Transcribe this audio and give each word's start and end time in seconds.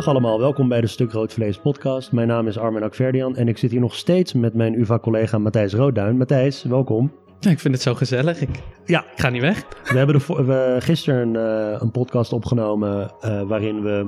Dag 0.00 0.08
allemaal, 0.08 0.38
welkom 0.38 0.68
bij 0.68 0.80
de 0.80 0.86
Stuk 0.86 1.12
Rood 1.12 1.32
Vlees 1.32 1.58
podcast. 1.58 2.12
Mijn 2.12 2.28
naam 2.28 2.46
is 2.46 2.58
Armin 2.58 2.82
Akverdian 2.82 3.36
en 3.36 3.48
ik 3.48 3.58
zit 3.58 3.70
hier 3.70 3.80
nog 3.80 3.94
steeds 3.94 4.32
met 4.32 4.54
mijn 4.54 4.80
UvA-collega 4.80 5.38
Matthijs 5.38 5.74
Roodduin. 5.74 6.16
Matthijs, 6.16 6.62
welkom. 6.62 7.12
Ja, 7.40 7.50
ik 7.50 7.58
vind 7.58 7.74
het 7.74 7.82
zo 7.82 7.94
gezellig. 7.94 8.40
Ik, 8.40 8.48
ja. 8.84 9.04
ik 9.12 9.20
ga 9.20 9.28
niet 9.28 9.42
weg. 9.42 9.66
We 9.84 9.96
hebben 9.98 10.18
de, 10.18 10.44
we 10.44 10.76
gisteren 10.78 11.28
een, 11.28 11.34
uh, 11.34 11.80
een 11.80 11.90
podcast 11.90 12.32
opgenomen 12.32 13.10
uh, 13.24 13.42
waarin 13.42 13.82
we 13.82 14.06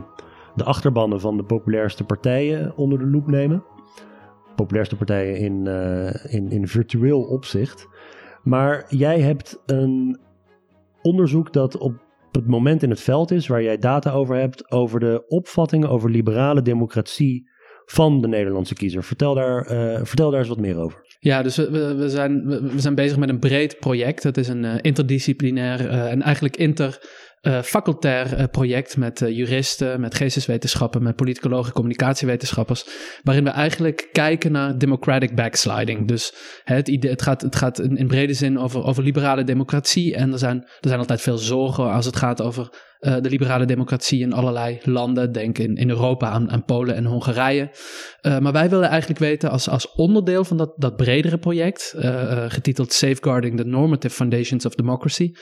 de 0.54 0.64
achterbannen 0.64 1.20
van 1.20 1.36
de 1.36 1.44
populairste 1.44 2.04
partijen 2.04 2.76
onder 2.76 2.98
de 2.98 3.06
loep 3.06 3.26
nemen. 3.26 3.64
Populairste 4.56 4.96
partijen 4.96 5.36
in, 5.36 5.64
uh, 5.66 6.34
in, 6.34 6.50
in 6.50 6.68
virtueel 6.68 7.22
opzicht. 7.22 7.88
Maar 8.42 8.84
jij 8.88 9.20
hebt 9.20 9.62
een 9.66 10.20
onderzoek 11.02 11.52
dat 11.52 11.78
op 11.78 12.01
het 12.32 12.46
moment 12.46 12.82
in 12.82 12.90
het 12.90 13.00
veld 13.00 13.30
is 13.30 13.46
waar 13.46 13.62
jij 13.62 13.78
data 13.78 14.10
over 14.10 14.36
hebt 14.36 14.70
over 14.70 15.00
de 15.00 15.24
opvattingen 15.28 15.88
over 15.88 16.10
liberale 16.10 16.62
democratie 16.62 17.50
van 17.84 18.20
de 18.20 18.28
Nederlandse 18.28 18.74
kiezer. 18.74 19.04
Vertel 19.04 19.34
daar, 19.34 19.72
uh, 19.72 20.00
vertel 20.02 20.30
daar 20.30 20.40
eens 20.40 20.48
wat 20.48 20.60
meer 20.60 20.78
over. 20.78 21.16
Ja, 21.20 21.42
dus 21.42 21.56
we, 21.56 21.94
we, 21.94 22.08
zijn, 22.08 22.46
we, 22.46 22.80
zijn 22.80 22.94
bezig 22.94 23.16
met 23.16 23.28
een 23.28 23.38
breed 23.38 23.78
project. 23.78 24.22
Het 24.22 24.36
is 24.36 24.48
een 24.48 24.64
uh, 24.64 24.74
interdisciplinair 24.80 25.80
uh, 25.80 26.10
en 26.10 26.22
eigenlijk 26.22 26.56
inter 26.56 26.98
uh, 27.42 27.62
facultair 27.62 28.38
uh, 28.38 28.44
project 28.50 28.96
met 28.96 29.20
uh, 29.20 29.36
juristen, 29.36 30.00
met 30.00 30.14
geesteswetenschappen, 30.14 31.02
met 31.02 31.16
politicologen, 31.16 31.72
communicatiewetenschappers, 31.72 32.86
waarin 33.22 33.44
we 33.44 33.50
eigenlijk 33.50 34.08
kijken 34.12 34.52
naar 34.52 34.78
democratic 34.78 35.34
backsliding. 35.34 36.08
Dus 36.08 36.34
het, 36.64 36.88
idee, 36.88 37.10
het 37.10 37.22
gaat, 37.22 37.42
het 37.42 37.56
gaat 37.56 37.80
in, 37.80 38.06
brede 38.06 38.34
zin 38.34 38.58
over, 38.58 38.84
over 38.84 39.02
liberale 39.02 39.44
democratie 39.44 40.14
en 40.14 40.32
er 40.32 40.38
zijn, 40.38 40.56
er 40.62 40.88
zijn 40.88 40.98
altijd 40.98 41.20
veel 41.20 41.38
zorgen 41.38 41.92
als 41.92 42.06
het 42.06 42.16
gaat 42.16 42.42
over 42.42 42.90
de 43.02 43.28
liberale 43.28 43.64
democratie 43.64 44.20
in 44.20 44.32
allerlei 44.32 44.78
landen. 44.82 45.32
Denk 45.32 45.58
in, 45.58 45.76
in 45.76 45.90
Europa 45.90 46.28
aan, 46.28 46.50
aan 46.50 46.64
Polen 46.64 46.94
en 46.94 47.04
Hongarije. 47.04 47.70
maar 48.22 48.52
wij 48.52 48.68
willen 48.68 48.88
eigenlijk 48.88 49.20
weten, 49.20 49.50
als, 49.50 49.68
als 49.68 49.92
onderdeel 49.92 50.44
van 50.44 50.56
dat, 50.56 50.74
dat 50.76 50.96
bredere 50.96 51.38
project, 51.38 51.94
getiteld 52.48 52.92
Safeguarding 52.92 53.56
the 53.56 53.64
Normative 53.64 54.14
Foundations 54.14 54.66
of 54.66 54.74
Democracy, 54.74 55.34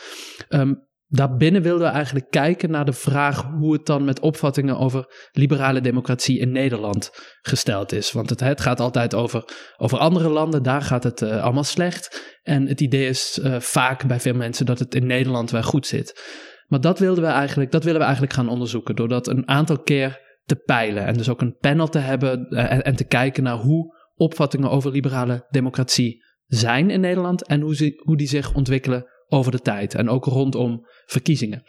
um, 0.49 0.89
Daarbinnen 1.13 1.63
wilden 1.63 1.87
we 1.87 1.93
eigenlijk 1.93 2.31
kijken 2.31 2.71
naar 2.71 2.85
de 2.85 2.93
vraag 2.93 3.43
hoe 3.43 3.73
het 3.73 3.87
dan 3.87 4.05
met 4.05 4.21
opvattingen 4.21 4.79
over 4.79 5.29
liberale 5.33 5.81
democratie 5.81 6.39
in 6.39 6.53
Nederland 6.53 7.11
gesteld 7.43 7.93
is. 7.93 8.13
Want 8.13 8.31
het, 8.31 8.41
het 8.41 8.61
gaat 8.61 8.81
altijd 8.81 9.15
over, 9.15 9.45
over 9.77 9.99
andere 9.99 10.29
landen, 10.29 10.63
daar 10.63 10.83
gaat 10.83 11.03
het 11.03 11.21
uh, 11.21 11.43
allemaal 11.43 11.65
slecht. 11.65 12.39
En 12.43 12.67
het 12.67 12.81
idee 12.81 13.09
is 13.09 13.41
uh, 13.43 13.61
vaak 13.61 14.07
bij 14.07 14.21
veel 14.21 14.35
mensen 14.35 14.67
dat 14.67 14.79
het 14.79 14.95
in 14.95 15.07
Nederland 15.07 15.51
wel 15.51 15.63
goed 15.63 15.87
zit. 15.87 16.23
Maar 16.67 16.81
dat, 16.81 16.99
wilden 16.99 17.25
we 17.25 17.31
eigenlijk, 17.31 17.71
dat 17.71 17.85
willen 17.85 17.99
we 17.99 18.05
eigenlijk 18.05 18.35
gaan 18.35 18.49
onderzoeken 18.49 18.97
door 18.97 19.09
dat 19.09 19.29
een 19.29 19.49
aantal 19.49 19.79
keer 19.79 20.21
te 20.45 20.57
peilen. 20.57 21.07
En 21.07 21.15
dus 21.15 21.29
ook 21.29 21.41
een 21.41 21.57
panel 21.61 21.89
te 21.89 21.99
hebben 21.99 22.47
uh, 22.51 22.73
en, 22.73 22.83
en 22.83 22.97
te 22.97 23.05
kijken 23.05 23.43
naar 23.43 23.57
hoe 23.57 23.97
opvattingen 24.15 24.71
over 24.71 24.91
liberale 24.91 25.47
democratie 25.49 26.25
zijn 26.47 26.91
in 26.91 27.01
Nederland 27.01 27.47
en 27.47 27.61
hoe, 27.61 27.77
ze, 27.77 28.03
hoe 28.05 28.17
die 28.17 28.29
zich 28.29 28.55
ontwikkelen 28.55 29.07
over 29.33 29.53
de 29.53 29.61
tijd 29.61 29.95
en 29.95 30.09
ook 30.09 30.25
rondom 30.25 30.87
verkiezingen. 31.11 31.63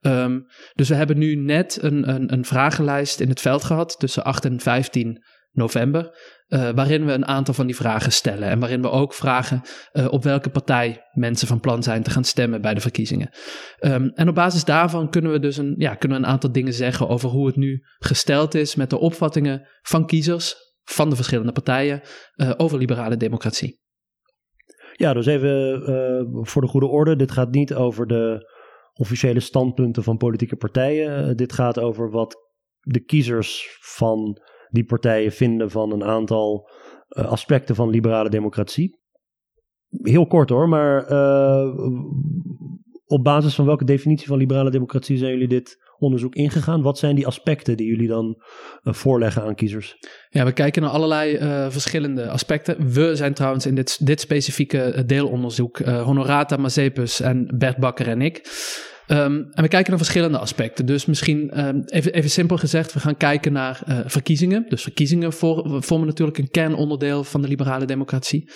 Um, 0.00 0.46
dus 0.74 0.88
we 0.88 0.94
hebben 0.94 1.18
nu 1.18 1.34
net 1.34 1.78
een, 1.82 2.08
een, 2.08 2.32
een, 2.32 2.44
vragenlijst 2.44 3.20
in 3.20 3.28
het 3.28 3.40
veld 3.40 3.64
gehad 3.64 3.98
tussen 3.98 4.24
8 4.24 4.44
en 4.44 4.60
15 4.60 5.24
november, 5.52 6.16
uh, 6.48 6.70
waarin 6.70 7.04
we 7.04 7.12
een 7.12 7.26
aantal 7.26 7.54
van 7.54 7.66
die 7.66 7.76
vragen 7.76 8.12
stellen 8.12 8.48
en 8.48 8.58
waarin 8.58 8.82
we 8.82 8.90
ook 8.90 9.14
vragen 9.14 9.62
uh, 9.92 10.12
op 10.12 10.22
welke 10.22 10.50
partij 10.50 11.00
mensen 11.12 11.46
van 11.46 11.60
plan 11.60 11.82
zijn 11.82 12.02
te 12.02 12.10
gaan 12.10 12.24
stemmen 12.24 12.60
bij 12.60 12.74
de 12.74 12.80
verkiezingen. 12.80 13.30
Um, 13.80 14.08
en 14.08 14.28
op 14.28 14.34
basis 14.34 14.64
daarvan 14.64 15.10
kunnen 15.10 15.32
we 15.32 15.38
dus 15.38 15.56
een, 15.56 15.74
ja, 15.78 15.94
kunnen 15.94 16.18
we 16.18 16.24
een 16.24 16.30
aantal 16.30 16.52
dingen 16.52 16.72
zeggen 16.72 17.08
over 17.08 17.28
hoe 17.28 17.46
het 17.46 17.56
nu 17.56 17.84
gesteld 17.98 18.54
is 18.54 18.74
met 18.74 18.90
de 18.90 18.98
opvattingen 18.98 19.68
van 19.82 20.06
kiezers 20.06 20.54
van 20.82 21.10
de 21.10 21.16
verschillende 21.16 21.52
partijen 21.52 22.00
uh, 22.36 22.52
over 22.56 22.78
liberale 22.78 23.16
democratie. 23.16 23.82
Ja, 24.96 25.12
dus 25.12 25.26
even 25.26 25.82
voor 26.46 26.62
de 26.62 26.68
goede 26.68 26.86
orde. 26.86 27.16
Dit 27.16 27.30
gaat 27.30 27.50
niet 27.50 27.74
over 27.74 28.06
de 28.06 28.52
officiële 28.94 29.40
standpunten 29.40 30.02
van 30.02 30.16
politieke 30.16 30.56
partijen. 30.56 31.28
Uh, 31.28 31.34
dit 31.34 31.52
gaat 31.52 31.78
over 31.78 32.10
wat 32.10 32.36
de 32.80 33.00
kiezers 33.00 33.78
van 33.80 34.42
die 34.68 34.84
partijen 34.84 35.32
vinden 35.32 35.70
van 35.70 35.92
een 35.92 36.04
aantal 36.04 36.70
uh, 37.08 37.24
aspecten 37.24 37.74
van 37.74 37.90
liberale 37.90 38.28
democratie. 38.28 39.02
Heel 39.88 40.26
kort 40.26 40.48
hoor, 40.48 40.68
maar 40.68 41.02
op 43.06 43.24
basis 43.24 43.54
van 43.54 43.66
welke 43.66 43.84
definitie 43.84 44.26
van 44.26 44.38
liberale 44.38 44.70
democratie 44.70 45.16
zijn 45.16 45.32
jullie 45.32 45.48
dit 45.48 45.83
onderzoek 46.04 46.34
ingegaan? 46.34 46.82
Wat 46.82 46.98
zijn 46.98 47.14
die 47.14 47.26
aspecten 47.26 47.76
die 47.76 47.86
jullie 47.86 48.08
dan 48.08 48.42
uh, 48.82 48.94
voorleggen 48.94 49.42
aan 49.42 49.54
kiezers? 49.54 49.96
Ja, 50.30 50.44
we 50.44 50.52
kijken 50.52 50.82
naar 50.82 50.90
allerlei 50.90 51.38
uh, 51.38 51.70
verschillende 51.70 52.28
aspecten. 52.28 52.92
We 52.92 53.16
zijn 53.16 53.34
trouwens 53.34 53.66
in 53.66 53.74
dit, 53.74 54.06
dit 54.06 54.20
specifieke 54.20 54.82
eh, 54.82 55.02
deelonderzoek, 55.06 55.78
Honorata 55.78 56.56
Mazepus 56.56 57.20
en 57.20 57.54
Bert 57.58 57.76
Bakker 57.76 58.08
en 58.08 58.22
ik. 58.22 58.42
Um, 59.08 59.48
en 59.52 59.62
we 59.62 59.68
kijken 59.68 59.90
naar 59.90 59.98
verschillende 59.98 60.38
aspecten. 60.38 60.86
Dus 60.86 61.06
misschien 61.06 61.66
um, 61.66 61.82
even, 61.86 62.12
even 62.12 62.30
simpel 62.30 62.56
gezegd, 62.56 62.92
we 62.92 63.00
gaan 63.00 63.16
kijken 63.16 63.52
naar 63.52 63.80
uh, 63.88 63.98
verkiezingen. 64.04 64.64
Dus 64.68 64.82
verkiezingen 64.82 65.32
voor, 65.32 65.82
vormen 65.82 66.06
natuurlijk 66.06 66.38
een 66.38 66.50
kernonderdeel 66.50 67.24
van 67.24 67.42
de 67.42 67.48
liberale 67.48 67.84
democratie. 67.84 68.50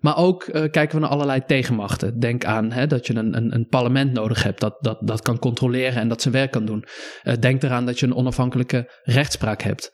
Maar 0.00 0.16
ook 0.16 0.46
uh, 0.46 0.52
kijken 0.52 0.94
we 0.94 1.00
naar 1.00 1.10
allerlei 1.10 1.42
tegenmachten. 1.46 2.18
Denk 2.18 2.44
aan 2.44 2.72
hè, 2.72 2.86
dat 2.86 3.06
je 3.06 3.14
een, 3.14 3.36
een, 3.36 3.54
een, 3.54 3.66
parlement 3.68 4.12
nodig 4.12 4.42
hebt 4.42 4.60
dat, 4.60 4.76
dat, 4.80 4.98
dat 5.00 5.22
kan 5.22 5.38
controleren 5.38 6.00
en 6.00 6.08
dat 6.08 6.22
zijn 6.22 6.34
werk 6.34 6.50
kan 6.50 6.64
doen. 6.64 6.84
Uh, 7.24 7.34
denk 7.40 7.62
eraan 7.62 7.86
dat 7.86 8.00
je 8.00 8.06
een 8.06 8.14
onafhankelijke 8.14 9.00
rechtspraak 9.02 9.62
hebt. 9.62 9.90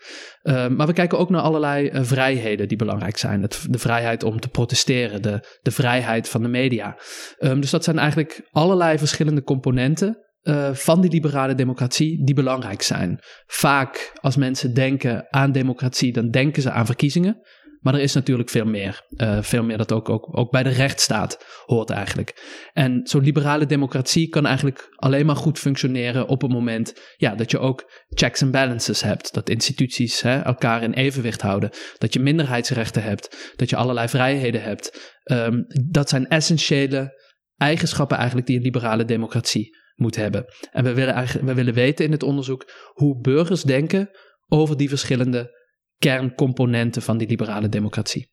Uh, 0.49 0.69
maar 0.69 0.87
we 0.87 0.93
kijken 0.93 1.19
ook 1.19 1.31
naar 1.31 1.41
allerlei 1.41 1.91
vrijheden 1.93 2.69
die 2.69 2.77
belangrijk 2.77 3.17
zijn. 3.17 3.41
De 3.71 3.79
vrijheid 3.79 4.23
om 4.23 4.41
te 4.41 4.49
protesteren, 4.49 5.23
de, 5.23 5.59
de 5.63 5.71
vrijheid 5.71 6.29
van 6.29 6.43
de 6.43 6.49
media. 6.49 6.99
Um, 7.39 7.61
dus 7.61 7.71
dat 7.71 7.85
zijn 7.85 7.99
eigenlijk 7.99 8.49
allerlei 8.51 8.99
verschillende 8.99 9.43
componenten 9.43 10.19
uh, 10.43 10.75
van 10.75 11.01
die 11.01 11.11
liberale 11.11 11.55
democratie 11.55 12.25
die 12.25 12.35
belangrijk 12.35 12.83
zijn. 12.83 13.19
Vaak 13.47 14.13
als 14.21 14.37
mensen 14.37 14.75
denken 14.75 15.27
aan 15.31 15.53
democratie, 15.53 16.13
dan 16.13 16.31
denken 16.31 16.63
ze 16.63 16.71
aan 16.71 16.87
verkiezingen. 16.87 17.41
Maar 17.81 17.95
er 17.95 18.01
is 18.01 18.15
natuurlijk 18.15 18.51
veel 18.51 18.65
meer. 18.65 19.07
Uh, 19.11 19.43
veel 19.43 19.63
meer 19.63 19.77
dat 19.77 19.93
ook, 19.93 20.09
ook, 20.09 20.39
ook 20.39 20.51
bij 20.51 20.63
de 20.63 20.69
rechtsstaat 20.69 21.45
hoort 21.65 21.91
eigenlijk. 21.91 22.43
En 22.73 23.01
zo'n 23.03 23.23
liberale 23.23 23.67
democratie 23.67 24.29
kan 24.29 24.47
eigenlijk 24.47 24.89
alleen 24.95 25.27
maar 25.27 25.37
goed 25.37 25.59
functioneren 25.59 26.29
op 26.29 26.43
het 26.43 26.51
moment 26.51 27.15
ja, 27.17 27.35
dat 27.35 27.51
je 27.51 27.59
ook 27.59 27.91
checks 28.09 28.43
and 28.43 28.53
balances 28.53 29.03
hebt. 29.03 29.35
Dat 29.35 29.49
instituties 29.49 30.21
hè, 30.21 30.41
elkaar 30.41 30.83
in 30.83 30.93
evenwicht 30.93 31.41
houden. 31.41 31.71
Dat 31.99 32.13
je 32.13 32.21
minderheidsrechten 32.21 33.03
hebt. 33.03 33.53
Dat 33.57 33.71
je 33.71 33.77
allerlei 33.77 34.09
vrijheden 34.09 34.63
hebt. 34.63 35.17
Um, 35.25 35.65
dat 35.91 36.09
zijn 36.09 36.29
essentiële 36.29 37.17
eigenschappen 37.57 38.17
eigenlijk 38.17 38.47
die 38.47 38.57
een 38.57 38.63
liberale 38.63 39.05
democratie 39.05 39.77
moet 39.95 40.17
hebben. 40.17 40.45
En 40.73 40.85
we 40.85 40.95
willen, 40.95 41.15
eigenlijk, 41.15 41.47
we 41.47 41.55
willen 41.55 41.75
weten 41.75 42.05
in 42.05 42.13
het 42.13 42.23
onderzoek 42.23 42.71
hoe 42.93 43.21
burgers 43.21 43.63
denken 43.63 44.11
over 44.49 44.77
die 44.77 44.89
verschillende 44.89 45.57
kerncomponenten 45.99 47.03
van 47.03 47.19
die 47.19 47.29
liberale 47.29 47.69
democratie. 47.69 48.31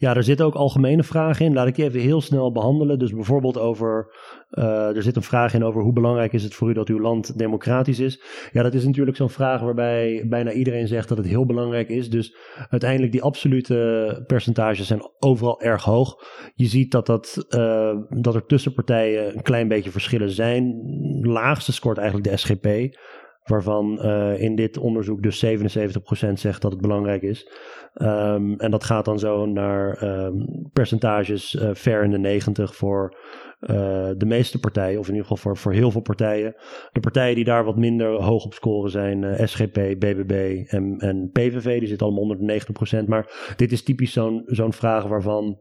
Ja, 0.00 0.16
er 0.16 0.22
zitten 0.22 0.46
ook 0.46 0.54
algemene 0.54 1.02
vragen 1.02 1.46
in. 1.46 1.52
Laat 1.52 1.66
ik 1.66 1.74
die 1.74 1.84
even 1.84 2.00
heel 2.00 2.20
snel 2.20 2.52
behandelen. 2.52 2.98
Dus 2.98 3.12
bijvoorbeeld 3.12 3.58
over, 3.58 4.14
uh, 4.50 4.96
er 4.96 5.02
zit 5.02 5.16
een 5.16 5.22
vraag 5.22 5.54
in 5.54 5.64
over 5.64 5.82
hoe 5.82 5.92
belangrijk 5.92 6.32
is 6.32 6.42
het 6.42 6.54
voor 6.54 6.70
u 6.70 6.72
dat 6.72 6.88
uw 6.88 7.00
land 7.00 7.38
democratisch 7.38 7.98
is. 7.98 8.22
Ja, 8.52 8.62
dat 8.62 8.74
is 8.74 8.84
natuurlijk 8.84 9.16
zo'n 9.16 9.30
vraag 9.30 9.60
waarbij 9.60 10.26
bijna 10.28 10.52
iedereen 10.52 10.86
zegt 10.88 11.08
dat 11.08 11.18
het 11.18 11.26
heel 11.26 11.46
belangrijk 11.46 11.88
is. 11.88 12.10
Dus 12.10 12.36
uiteindelijk 12.68 13.12
die 13.12 13.22
absolute 13.22 14.24
percentages 14.26 14.86
zijn 14.86 15.02
overal 15.18 15.60
erg 15.60 15.84
hoog. 15.84 16.24
Je 16.54 16.66
ziet 16.66 16.90
dat, 16.90 17.06
dat, 17.06 17.46
uh, 17.48 17.96
dat 18.08 18.34
er 18.34 18.46
tussen 18.46 18.74
partijen 18.74 19.34
een 19.36 19.42
klein 19.42 19.68
beetje 19.68 19.90
verschillen 19.90 20.30
zijn. 20.30 20.80
laagste 21.22 21.72
scoort 21.72 21.98
eigenlijk 21.98 22.30
de 22.30 22.36
SGP 22.36 22.96
waarvan 23.44 23.98
uh, 24.02 24.40
in 24.40 24.54
dit 24.54 24.78
onderzoek 24.78 25.22
dus 25.22 25.44
77% 25.44 25.48
zegt 26.32 26.62
dat 26.62 26.72
het 26.72 26.80
belangrijk 26.80 27.22
is. 27.22 27.50
Um, 27.94 28.60
en 28.60 28.70
dat 28.70 28.84
gaat 28.84 29.04
dan 29.04 29.18
zo 29.18 29.46
naar 29.46 30.02
um, 30.02 30.46
percentages 30.72 31.54
uh, 31.54 31.70
ver 31.72 32.02
in 32.04 32.10
de 32.10 32.18
90 32.18 32.76
voor 32.76 33.16
uh, 33.60 33.68
de 34.16 34.26
meeste 34.26 34.58
partijen, 34.58 34.98
of 34.98 35.08
in 35.08 35.14
ieder 35.14 35.28
geval 35.28 35.42
voor, 35.42 35.56
voor 35.56 35.72
heel 35.72 35.90
veel 35.90 36.00
partijen. 36.00 36.54
De 36.92 37.00
partijen 37.00 37.34
die 37.34 37.44
daar 37.44 37.64
wat 37.64 37.76
minder 37.76 38.22
hoog 38.22 38.44
op 38.44 38.54
scoren 38.54 38.90
zijn 38.90 39.48
SGP, 39.48 39.74
BBB 39.74 40.64
en, 40.66 40.98
en 40.98 41.30
PVV, 41.32 41.78
die 41.78 41.88
zitten 41.88 42.06
allemaal 42.06 42.22
onder 42.22 42.38
de 42.38 43.02
90%. 43.02 43.04
Maar 43.06 43.54
dit 43.56 43.72
is 43.72 43.82
typisch 43.82 44.12
zo'n 44.12 44.42
zo'n 44.46 44.72
vraag 44.72 45.06
waarvan 45.06 45.58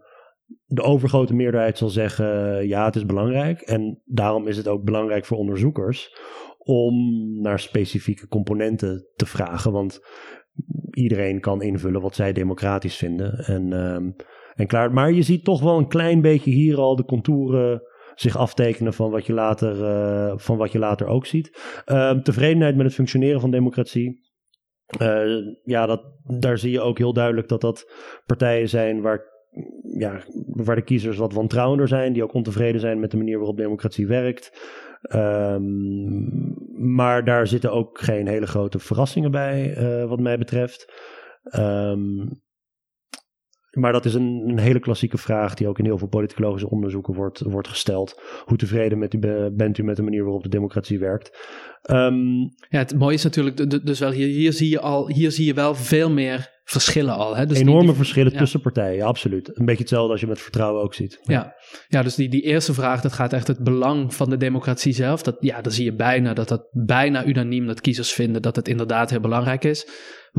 de 0.66 0.82
overgrote 0.82 1.34
meerderheid 1.34 1.78
zal 1.78 1.90
zeggen: 1.90 2.68
ja, 2.68 2.86
het 2.86 2.96
is 2.96 3.06
belangrijk. 3.06 3.62
En 3.62 4.02
daarom 4.06 4.48
is 4.48 4.58
het 4.58 4.68
ook 4.68 4.84
belangrijk 4.84 5.26
voor 5.26 5.38
onderzoekers 5.38 6.18
om 6.66 6.96
naar 7.42 7.60
specifieke 7.60 8.28
componenten 8.28 9.08
te 9.16 9.26
vragen. 9.26 9.72
Want 9.72 10.00
iedereen 10.92 11.40
kan 11.40 11.62
invullen 11.62 12.02
wat 12.02 12.16
zij 12.16 12.34
democratisch 12.34 12.96
vinden. 12.96 13.38
En, 13.46 13.72
um, 13.72 14.16
en 14.56 14.68
klaar. 14.68 14.94
Maar 14.94 15.12
je 15.12 15.22
ziet 15.22 15.44
toch 15.44 15.62
wel 15.62 15.78
een 15.78 15.88
klein 15.88 16.22
beetje 16.22 16.52
hier 16.52 16.78
al 16.78 16.96
de 16.96 17.06
contouren 17.06 17.82
zich 18.16 18.38
aftekenen 18.38 18.94
van 18.94 19.12
wat 19.12 19.26
je 19.26 19.34
later, 19.34 19.84
eh, 19.84 20.34
van 20.36 20.58
wat 20.58 20.72
je 20.72 20.80
later 20.80 21.08
ook 21.08 21.26
ziet. 21.26 21.82
Ehm, 21.86 22.22
tevredenheid 22.22 22.76
met 22.76 22.86
het 22.86 22.96
functioneren 22.96 23.42
van 23.42 23.52
democratie. 23.52 24.28
Uh, 25.02 25.56
ja, 25.64 25.86
dat, 25.86 26.02
daar 26.40 26.58
zie 26.58 26.72
je 26.72 26.82
ook 26.82 26.98
heel 26.98 27.14
duidelijk 27.14 27.48
dat 27.48 27.62
dat 27.62 27.92
partijen 28.26 28.70
zijn 28.70 29.02
waar, 29.02 29.22
ja, 29.98 30.22
waar 30.46 30.76
de 30.76 30.82
kiezers 30.82 31.18
wat 31.18 31.34
wantrouwender 31.34 31.88
zijn, 31.88 32.14
die 32.14 32.24
ook 32.24 32.34
ontevreden 32.34 32.82
zijn 32.82 33.00
met 33.00 33.12
de 33.12 33.18
manier 33.18 33.38
waarop 33.38 33.58
democratie 33.58 34.08
werkt. 34.08 34.52
Um, 35.16 36.58
maar 36.96 37.26
daar 37.26 37.48
zitten 37.48 37.72
ook 37.72 38.00
geen 38.00 38.28
hele 38.28 38.48
grote 38.48 38.80
verrassingen 38.80 39.32
bij, 39.32 39.78
uh, 39.78 40.10
wat 40.10 40.20
mij 40.20 40.38
betreft. 40.38 40.94
Um, 41.58 42.42
maar 43.72 43.92
dat 43.92 44.06
is 44.06 44.14
een, 44.14 44.44
een, 44.48 44.60
hele 44.60 44.80
klassieke 44.80 45.18
vraag 45.18 45.54
die 45.54 45.68
ook 45.68 45.80
in 45.80 45.86
heel 45.86 45.98
veel 45.98 46.08
politicologische 46.08 46.70
onderzoeken 46.70 47.14
wordt, 47.14 47.42
wordt 47.42 47.68
gesteld. 47.68 48.22
Hoe 48.46 48.58
tevreden 48.58 48.98
met 48.98 49.14
u, 49.14 49.20
bent 49.52 49.78
u 49.78 49.84
met 49.84 49.96
de 49.96 50.02
manier 50.02 50.24
waarop 50.24 50.44
de 50.44 50.50
democratie 50.50 51.00
werkt? 51.00 51.38
Um, 51.92 52.40
ja, 52.70 52.78
het 52.78 52.96
mooie 52.96 53.14
is 53.14 53.24
natuurlijk, 53.24 53.86
dus 53.86 54.00
wel 54.00 54.12
hier, 54.12 54.28
hier, 54.28 54.54
zie 54.54 54.70
je 54.70 54.80
al, 54.80 55.10
hier 55.10 55.32
zie 55.32 55.46
je 55.46 55.54
wel 55.54 55.76
veel 55.76 56.10
meer 56.10 56.58
verschillen 56.64 57.16
al. 57.16 57.36
Hè? 57.36 57.46
Dus 57.46 57.60
Enorme 57.60 57.94
verschillen 57.94 58.38
tussen 58.38 58.62
partijen, 58.62 59.06
absoluut. 59.06 59.58
Een 59.58 59.66
beetje 59.66 59.82
hetzelfde 59.82 60.12
als 60.12 60.22
je 60.22 60.28
met 60.28 60.42
vertrouwen 60.42 60.84
ook 60.84 60.94
ziet. 60.94 61.20
Ja, 61.22 61.56
ja 61.88 62.04
dus 62.04 62.16
die, 62.16 62.30
die 62.30 62.42
eerste 62.42 62.74
vraag, 62.74 63.02
dat 63.02 63.14
gaat 63.14 63.34
echt 63.34 63.48
het 63.48 63.64
belang 63.64 64.14
van 64.14 64.30
de 64.30 64.38
democratie 64.38 64.94
zelf. 64.94 65.24
Dat, 65.24 65.38
ja, 65.40 65.62
dan 65.62 65.72
zie 65.72 65.86
je 65.86 65.96
bijna 65.96 66.34
dat 66.34 66.48
dat 66.48 66.68
bijna 66.72 67.26
unaniem 67.26 67.68
dat 67.68 67.82
kiezers 67.82 68.12
vinden 68.12 68.42
dat 68.42 68.56
het 68.56 68.68
inderdaad 68.68 69.10
heel 69.10 69.20
belangrijk 69.20 69.64
is. 69.64 69.88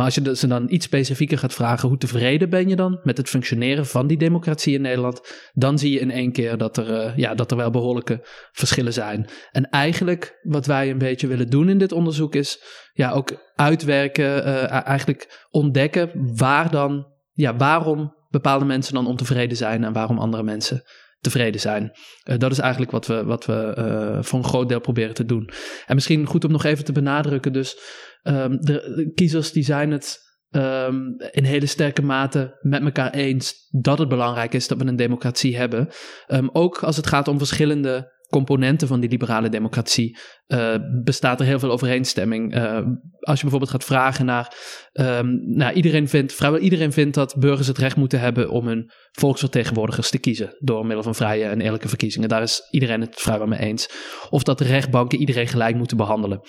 Maar 0.01 0.09
als 0.09 0.25
je 0.25 0.37
ze 0.37 0.47
dan 0.47 0.67
iets 0.71 0.85
specifieker 0.85 1.39
gaat 1.39 1.55
vragen, 1.55 1.89
hoe 1.89 1.99
tevreden 1.99 2.51
ben 2.51 2.69
je 2.69 2.77
dan 2.77 3.01
met 3.03 3.17
het 3.17 3.29
functioneren 3.29 3.87
van 3.87 4.07
die 4.07 4.17
democratie 4.17 4.75
in 4.75 4.81
Nederland? 4.81 5.21
Dan 5.53 5.79
zie 5.79 5.93
je 5.93 5.99
in 5.99 6.11
één 6.11 6.33
keer 6.33 6.57
dat 6.59 6.77
er, 6.77 6.91
uh, 6.91 7.17
ja, 7.17 7.35
dat 7.35 7.51
er 7.51 7.57
wel 7.57 7.71
behoorlijke 7.71 8.27
verschillen 8.53 8.93
zijn. 8.93 9.29
En 9.51 9.69
eigenlijk 9.71 10.39
wat 10.43 10.67
wij 10.67 10.91
een 10.91 10.99
beetje 10.99 11.27
willen 11.27 11.51
doen 11.51 11.69
in 11.69 11.79
dit 11.79 11.93
onderzoek 11.93 12.35
is 12.35 12.63
ja, 12.93 13.11
ook 13.11 13.53
uitwerken, 13.55 14.47
uh, 14.47 14.87
eigenlijk 14.87 15.47
ontdekken 15.51 16.11
waar 16.37 16.71
dan, 16.71 17.07
ja, 17.33 17.57
waarom 17.57 18.15
bepaalde 18.29 18.65
mensen 18.65 18.95
dan 18.95 19.07
ontevreden 19.07 19.57
zijn 19.57 19.85
en 19.85 19.93
waarom 19.93 20.19
andere 20.19 20.43
mensen 20.43 20.83
tevreden 21.19 21.61
zijn. 21.61 21.93
Uh, 22.25 22.39
dat 22.39 22.51
is 22.51 22.59
eigenlijk 22.59 22.91
wat 22.91 23.07
we, 23.07 23.25
wat 23.25 23.47
we 23.47 24.19
voor 24.21 24.39
een 24.39 24.45
groot 24.45 24.69
deel 24.69 24.81
proberen 24.81 25.15
te 25.15 25.25
doen. 25.25 25.51
En 25.87 25.95
misschien 25.95 26.27
goed 26.27 26.45
om 26.45 26.53
nog 26.53 26.65
even 26.65 26.85
te 26.85 26.93
benadrukken, 26.93 27.53
dus 27.53 27.77
um, 28.23 28.61
de, 28.61 29.11
kiezers 29.15 29.53
die 29.53 29.65
zijn 29.65 29.91
het 29.91 30.19
um, 30.51 31.17
in 31.31 31.45
hele 31.45 31.67
sterke 31.67 32.03
mate 32.03 32.59
met 32.61 32.83
elkaar 32.83 33.11
eens 33.11 33.55
dat 33.71 33.99
het 33.99 34.09
belangrijk 34.09 34.55
is 34.55 34.69
dat 34.69 34.79
we 34.79 34.87
een 34.87 34.97
democratie 34.97 35.57
hebben. 35.57 35.89
Um, 36.29 36.51
ook 36.53 36.83
als 36.83 36.97
het 36.97 37.07
gaat 37.07 37.29
om 37.29 37.39
verschillende 37.39 38.19
componenten 38.31 38.89
van 38.89 39.01
die 39.01 39.11
liberale 39.11 39.49
democratie 39.49 40.19
uh, 40.47 40.75
bestaat 41.05 41.41
er 41.41 41.47
heel 41.47 41.59
veel 41.59 41.71
overeenstemming. 41.71 42.57
Uh, 42.57 42.79
als 43.21 43.37
je 43.37 43.43
bijvoorbeeld 43.43 43.71
gaat 43.71 43.85
vragen 43.85 44.27
naar, 44.27 44.55
um, 44.93 45.57
nou, 45.57 45.73
iedereen 45.73 46.09
vindt, 46.09 46.33
vrijwel 46.33 46.61
iedereen 46.61 46.93
vindt 46.93 47.15
dat 47.15 47.37
burgers 47.39 47.67
het 47.67 47.79
recht 47.79 47.97
moeten 47.97 48.21
hebben 48.21 48.51
om 48.51 48.67
hun 48.67 48.91
volksvertegenwoordigers 49.11 50.11
te 50.11 50.19
kiezen 50.19 50.57
door 50.59 50.87
middel 50.87 51.03
van 51.03 51.15
vrije 51.15 51.45
en 51.45 51.61
eerlijke 51.61 51.89
verkiezingen. 51.89 52.29
Daar 52.29 52.43
is 52.43 52.69
iedereen 52.71 53.01
het 53.01 53.21
vrijwel 53.21 53.47
mee 53.47 53.59
eens. 53.59 53.91
Of 54.31 54.43
dat 54.43 54.61
rechtbanken 54.61 55.19
iedereen 55.19 55.49
gelijk 55.49 55.77
moeten 55.77 55.97
behandelen. 55.97 56.41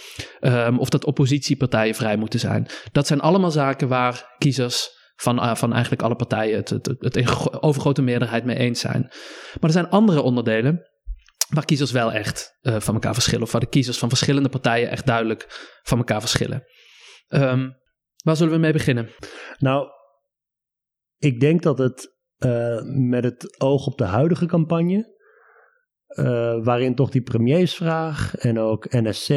Um, 0.42 0.80
of 0.80 0.90
dat 0.90 1.06
oppositiepartijen 1.06 1.96
vrij 1.96 2.18
moeten 2.18 2.40
zijn. 2.40 2.68
Dat 2.92 3.08
zijn 3.08 3.20
allemaal 3.20 3.52
zaken 3.52 3.88
waar 3.88 4.36
kiezers 4.38 4.90
van, 5.16 5.38
uh, 5.38 5.56
van 5.56 5.72
eigenlijk 5.72 6.02
alle 6.02 6.16
partijen 6.16 6.58
het, 6.58 6.70
het 7.00 7.62
overgrote 7.62 8.02
meerderheid 8.02 8.46
mee 8.46 8.58
eens 8.58 8.80
zijn. 8.80 9.02
Maar 9.02 9.70
er 9.70 9.72
zijn 9.72 9.90
andere 9.90 10.22
onderdelen 10.22 10.91
waar 11.52 11.66
kiezers 11.66 11.92
wel 11.92 12.12
echt 12.12 12.58
uh, 12.62 12.80
van 12.80 12.94
elkaar 12.94 13.14
verschillen. 13.14 13.44
Of 13.44 13.52
waar 13.52 13.62
de 13.62 13.70
kiezers 13.70 13.98
van 13.98 14.10
verschillende 14.10 14.50
partijen 14.50 14.90
echt 14.90 15.06
duidelijk 15.06 15.46
van 15.84 15.98
elkaar 15.98 16.20
verschillen. 16.20 16.64
Um, 17.30 17.76
waar 18.24 18.36
zullen 18.36 18.54
we 18.54 18.60
mee 18.60 18.74
beginnen? 18.74 19.10
Nou, 19.58 19.88
ik 21.18 21.40
denk 21.40 21.62
dat 21.62 21.78
het 21.78 22.16
uh, 22.46 22.82
met 22.84 23.24
het 23.24 23.62
oog 23.62 23.88
op 23.88 23.98
de 23.98 24.04
huidige 24.04 24.46
campagne. 24.46 25.20
Uh, 26.12 26.64
waarin 26.64 26.96
toch 26.96 27.10
die 27.10 27.22
premiersvraag 27.22 28.36
en 28.36 28.60
ook 28.60 28.92
NSC 28.92 29.30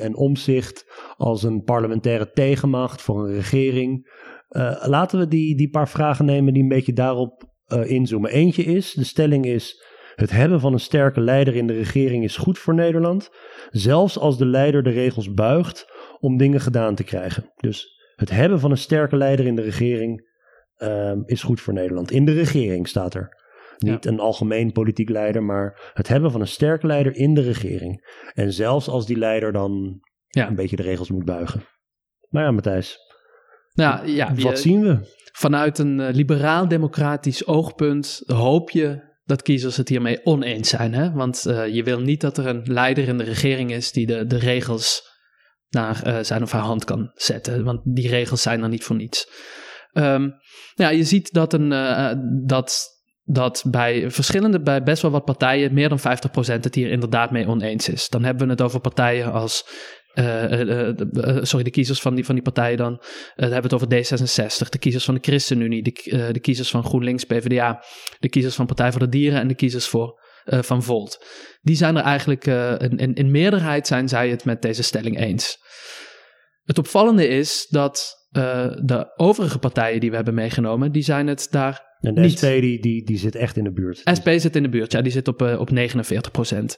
en 0.00 0.16
omzicht 0.16 0.84
als 1.16 1.42
een 1.42 1.62
parlementaire 1.62 2.30
tegenmacht 2.30 3.02
voor 3.02 3.24
een 3.24 3.34
regering. 3.34 4.10
laten 4.80 5.18
we 5.18 5.28
die, 5.28 5.56
die 5.56 5.70
paar 5.70 5.88
vragen 5.88 6.24
nemen 6.24 6.52
die 6.52 6.62
een 6.62 6.68
beetje 6.68 6.92
daarop 6.92 7.44
inzoomen. 7.66 8.30
Eentje 8.30 8.62
is, 8.64 8.92
de 8.92 9.04
stelling 9.04 9.44
is, 9.46 9.82
het 10.18 10.30
hebben 10.30 10.60
van 10.60 10.72
een 10.72 10.80
sterke 10.80 11.20
leider 11.20 11.54
in 11.54 11.66
de 11.66 11.72
regering 11.72 12.24
is 12.24 12.36
goed 12.36 12.58
voor 12.58 12.74
Nederland, 12.74 13.30
zelfs 13.70 14.18
als 14.18 14.38
de 14.38 14.46
leider 14.46 14.82
de 14.82 14.90
regels 14.90 15.34
buigt 15.34 15.86
om 16.20 16.36
dingen 16.36 16.60
gedaan 16.60 16.94
te 16.94 17.04
krijgen. 17.04 17.52
Dus 17.56 18.00
het 18.16 18.30
hebben 18.30 18.60
van 18.60 18.70
een 18.70 18.78
sterke 18.78 19.16
leider 19.16 19.46
in 19.46 19.54
de 19.54 19.62
regering 19.62 20.28
uh, 20.78 21.12
is 21.24 21.42
goed 21.42 21.60
voor 21.60 21.72
Nederland. 21.72 22.10
In 22.10 22.24
de 22.24 22.32
regering 22.32 22.88
staat 22.88 23.14
er. 23.14 23.36
Niet 23.78 24.06
een 24.06 24.20
algemeen 24.20 24.72
politiek 24.72 25.08
leider, 25.08 25.42
maar 25.42 25.90
het 25.94 26.08
hebben 26.08 26.30
van 26.30 26.40
een 26.40 26.46
sterke 26.46 26.86
leider 26.86 27.16
in 27.16 27.34
de 27.34 27.42
regering. 27.42 28.06
En 28.34 28.52
zelfs 28.52 28.88
als 28.88 29.06
die 29.06 29.18
leider 29.18 29.52
dan 29.52 30.00
ja. 30.26 30.48
een 30.48 30.54
beetje 30.54 30.76
de 30.76 30.82
regels 30.82 31.10
moet 31.10 31.24
buigen. 31.24 31.64
Maar 32.28 32.42
ja, 32.42 32.50
Matthijs. 32.50 32.98
Nou, 33.72 34.08
ja, 34.08 34.34
wat 34.34 34.58
zien 34.58 34.82
we? 34.82 34.98
Vanuit 35.32 35.78
een 35.78 35.98
uh, 35.98 36.08
liberaal-democratisch 36.10 37.46
oogpunt 37.46 38.22
hoop 38.26 38.70
je 38.70 39.07
dat 39.28 39.42
kiezers 39.42 39.76
het 39.76 39.88
hiermee 39.88 40.24
oneens 40.24 40.68
zijn. 40.68 40.94
Hè? 40.94 41.12
Want 41.12 41.44
uh, 41.46 41.66
je 41.66 41.82
wil 41.82 42.00
niet 42.00 42.20
dat 42.20 42.38
er 42.38 42.46
een 42.46 42.62
leider 42.64 43.08
in 43.08 43.18
de 43.18 43.24
regering 43.24 43.72
is 43.72 43.92
die 43.92 44.06
de, 44.06 44.26
de 44.26 44.38
regels 44.38 45.02
naar 45.68 46.06
uh, 46.06 46.18
zijn 46.22 46.42
of 46.42 46.52
haar 46.52 46.62
hand 46.62 46.84
kan 46.84 47.10
zetten. 47.14 47.64
Want 47.64 47.80
die 47.84 48.08
regels 48.08 48.42
zijn 48.42 48.62
er 48.62 48.68
niet 48.68 48.84
voor 48.84 48.96
niets. 48.96 49.30
Um, 49.92 50.34
ja, 50.74 50.88
je 50.88 51.04
ziet 51.04 51.32
dat, 51.32 51.52
een, 51.52 51.72
uh, 51.72 52.12
dat, 52.46 52.86
dat 53.24 53.64
bij 53.70 54.10
verschillende, 54.10 54.60
bij 54.60 54.82
best 54.82 55.02
wel 55.02 55.10
wat 55.10 55.24
partijen, 55.24 55.74
meer 55.74 55.88
dan 55.88 56.00
50% 56.00 56.02
het 56.60 56.74
hier 56.74 56.90
inderdaad 56.90 57.30
mee 57.30 57.46
oneens 57.46 57.88
is. 57.88 58.08
Dan 58.08 58.24
hebben 58.24 58.46
we 58.46 58.52
het 58.52 58.62
over 58.62 58.80
partijen 58.80 59.32
als 59.32 59.64
sorry, 61.42 61.64
de 61.64 61.70
kiezers 61.70 62.00
van 62.00 62.14
die, 62.14 62.24
van 62.24 62.34
die 62.34 62.44
partijen 62.44 62.76
dan. 62.76 63.02
dan 63.36 63.52
hebben 63.52 63.70
we 63.70 63.76
het 63.76 63.94
over 63.94 64.16
D66, 64.16 64.68
de 64.68 64.78
kiezers 64.78 65.04
van 65.04 65.14
de 65.14 65.20
ChristenUnie, 65.22 65.82
de, 65.82 66.28
de 66.32 66.40
kiezers 66.40 66.70
van 66.70 66.84
GroenLinks, 66.84 67.24
PvdA, 67.24 67.84
de 68.18 68.28
kiezers 68.28 68.54
van 68.54 68.66
Partij 68.66 68.90
voor 68.90 69.00
de 69.00 69.08
Dieren 69.08 69.40
en 69.40 69.48
de 69.48 69.54
kiezers 69.54 69.86
voor, 69.86 70.20
van 70.44 70.82
Volt. 70.82 71.24
Die 71.60 71.76
zijn 71.76 71.96
er 71.96 72.02
eigenlijk, 72.02 72.46
in, 72.46 72.96
in, 72.96 73.14
in, 73.14 73.30
meerderheid 73.30 73.86
zijn 73.86 74.08
zij 74.08 74.28
het 74.28 74.44
met 74.44 74.62
deze 74.62 74.82
stelling 74.82 75.18
eens. 75.18 75.56
Het 76.64 76.78
opvallende 76.78 77.28
is 77.28 77.66
dat 77.70 78.16
de 78.30 79.12
overige 79.16 79.58
partijen 79.58 80.00
die 80.00 80.10
we 80.10 80.16
hebben 80.16 80.34
meegenomen, 80.34 80.92
die 80.92 81.02
zijn 81.02 81.26
het 81.26 81.46
daar 81.50 81.86
en 82.00 82.14
de 82.14 82.28
SP 82.34 82.46
die, 82.60 82.80
die, 82.80 83.04
die 83.04 83.18
zit 83.18 83.34
echt 83.34 83.56
in 83.56 83.64
de 83.64 83.72
buurt. 83.72 84.00
SP 84.18 84.28
zit 84.36 84.56
in 84.56 84.62
de 84.62 84.68
buurt, 84.68 84.92
ja, 84.92 85.02
die 85.02 85.12
zit 85.12 85.28
op, 85.28 85.42
op 85.42 85.70
49 85.70 86.32
procent. 86.32 86.76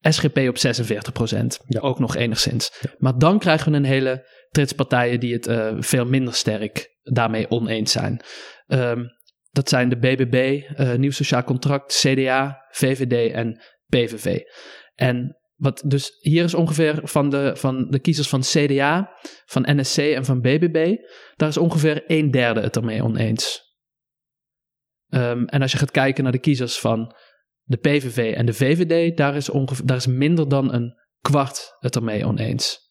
SGP 0.00 0.38
op 0.48 0.58
46 0.58 1.12
procent, 1.12 1.60
ja. 1.66 1.80
ook 1.80 1.98
nog 1.98 2.16
enigszins. 2.16 2.82
Maar 2.98 3.18
dan 3.18 3.38
krijgen 3.38 3.70
we 3.70 3.76
een 3.76 3.84
hele 3.84 4.26
trits 4.50 4.72
partijen 4.72 5.20
die 5.20 5.32
het 5.32 5.46
uh, 5.46 5.74
veel 5.78 6.04
minder 6.06 6.34
sterk 6.34 6.96
daarmee 7.02 7.50
oneens 7.50 7.92
zijn. 7.92 8.20
Um, 8.66 9.16
dat 9.50 9.68
zijn 9.68 9.88
de 9.88 9.98
BBB, 9.98 10.62
uh, 10.80 10.94
Nieuw 10.94 11.10
Sociaal 11.10 11.44
Contract, 11.44 11.98
CDA, 12.00 12.64
VVD 12.70 13.32
en 13.32 13.60
PVV. 13.86 14.40
En 14.94 15.36
wat 15.54 15.82
dus 15.86 16.16
hier 16.20 16.44
is 16.44 16.54
ongeveer 16.54 17.00
van 17.02 17.30
de, 17.30 17.56
van 17.56 17.90
de 17.90 17.98
kiezers 17.98 18.28
van 18.28 18.40
CDA, 18.40 19.10
van 19.46 19.62
NSC 19.76 19.98
en 19.98 20.24
van 20.24 20.40
BBB, 20.40 20.96
daar 21.36 21.48
is 21.48 21.56
ongeveer 21.56 22.04
een 22.06 22.30
derde 22.30 22.60
het 22.60 22.76
ermee 22.76 23.02
oneens. 23.02 23.66
Um, 25.08 25.46
en 25.46 25.62
als 25.62 25.72
je 25.72 25.78
gaat 25.78 25.90
kijken 25.90 26.22
naar 26.22 26.32
de 26.32 26.38
kiezers 26.38 26.78
van 26.78 27.14
de 27.68 27.76
PVV 27.76 28.34
en 28.34 28.46
de 28.46 28.54
VVD, 28.54 29.16
daar 29.16 29.36
is, 29.36 29.50
daar 29.84 29.96
is 29.96 30.06
minder 30.06 30.48
dan 30.48 30.72
een 30.72 30.94
kwart 31.20 31.76
het 31.80 31.96
ermee 31.96 32.24
oneens. 32.24 32.86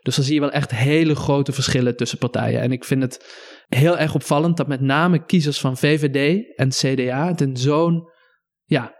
Dus 0.00 0.16
dan 0.16 0.24
zie 0.24 0.34
je 0.34 0.40
wel 0.40 0.50
echt 0.50 0.70
hele 0.70 1.14
grote 1.14 1.52
verschillen 1.52 1.96
tussen 1.96 2.18
partijen. 2.18 2.60
En 2.60 2.72
ik 2.72 2.84
vind 2.84 3.02
het 3.02 3.26
heel 3.68 3.98
erg 3.98 4.14
opvallend 4.14 4.56
dat 4.56 4.68
met 4.68 4.80
name 4.80 5.24
kiezers 5.24 5.60
van 5.60 5.76
VVD 5.76 6.44
en 6.56 6.68
CDA 6.68 7.26
het 7.26 7.40
in 7.40 7.56
zo'n, 7.56 8.10
ja, 8.64 8.94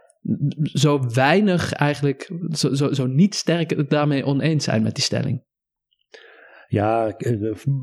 zo 0.63 0.99
weinig 1.13 1.73
eigenlijk, 1.73 2.31
zo, 2.49 2.73
zo, 2.73 2.93
zo 2.93 3.05
niet 3.05 3.35
sterk 3.35 3.89
daarmee 3.89 4.25
oneens 4.25 4.63
zijn 4.63 4.83
met 4.83 4.95
die 4.95 5.03
stelling. 5.03 5.43
Ja, 6.67 7.15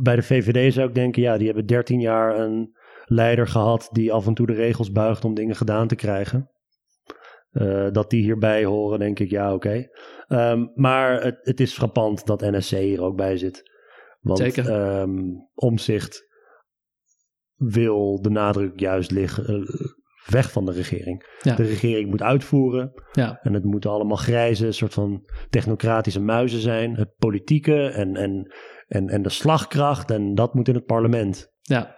bij 0.02 0.16
de 0.16 0.22
VVD 0.22 0.72
zou 0.72 0.88
ik 0.88 0.94
denken, 0.94 1.22
ja, 1.22 1.36
die 1.36 1.46
hebben 1.46 1.66
13 1.66 2.00
jaar 2.00 2.38
een 2.38 2.76
leider 3.04 3.46
gehad 3.46 3.88
die 3.92 4.12
af 4.12 4.26
en 4.26 4.34
toe 4.34 4.46
de 4.46 4.52
regels 4.52 4.92
buigt 4.92 5.24
om 5.24 5.34
dingen 5.34 5.56
gedaan 5.56 5.88
te 5.88 5.94
krijgen. 5.94 6.50
Uh, 7.52 7.90
dat 7.90 8.10
die 8.10 8.22
hierbij 8.22 8.64
horen, 8.64 8.98
denk 8.98 9.18
ik, 9.18 9.30
ja, 9.30 9.54
oké. 9.54 9.88
Okay. 10.26 10.50
Um, 10.52 10.70
maar 10.74 11.22
het, 11.22 11.38
het, 11.40 11.60
is 11.60 11.72
frappant 11.72 12.26
dat 12.26 12.40
NSC 12.40 12.70
hier 12.70 13.02
ook 13.02 13.16
bij 13.16 13.36
zit. 13.36 13.70
Want 14.20 14.38
Zeker. 14.38 15.00
Um, 15.00 15.48
omzicht 15.54 16.26
wil 17.54 18.22
de 18.22 18.30
nadruk 18.30 18.80
juist 18.80 19.10
liggen, 19.10 19.54
uh, 19.54 19.68
weg 20.26 20.52
van 20.52 20.64
de 20.64 20.72
regering. 20.72 21.38
Ja. 21.42 21.54
De 21.54 21.62
regering 21.62 22.10
moet 22.10 22.22
uitvoeren. 22.22 22.92
Ja. 23.12 23.38
En 23.42 23.52
het 23.52 23.64
moeten 23.64 23.90
allemaal 23.90 24.16
grijze, 24.16 24.72
soort 24.72 24.94
van 24.94 25.28
technocratische 25.50 26.20
muizen 26.20 26.60
zijn. 26.60 26.96
Het 26.96 27.14
politieke 27.16 27.88
en, 27.88 28.16
en, 28.16 28.54
en, 28.86 29.08
en 29.08 29.22
de 29.22 29.28
slagkracht. 29.28 30.10
En 30.10 30.34
dat 30.34 30.54
moet 30.54 30.68
in 30.68 30.74
het 30.74 30.86
parlement. 30.86 31.52
Ja. 31.60 31.96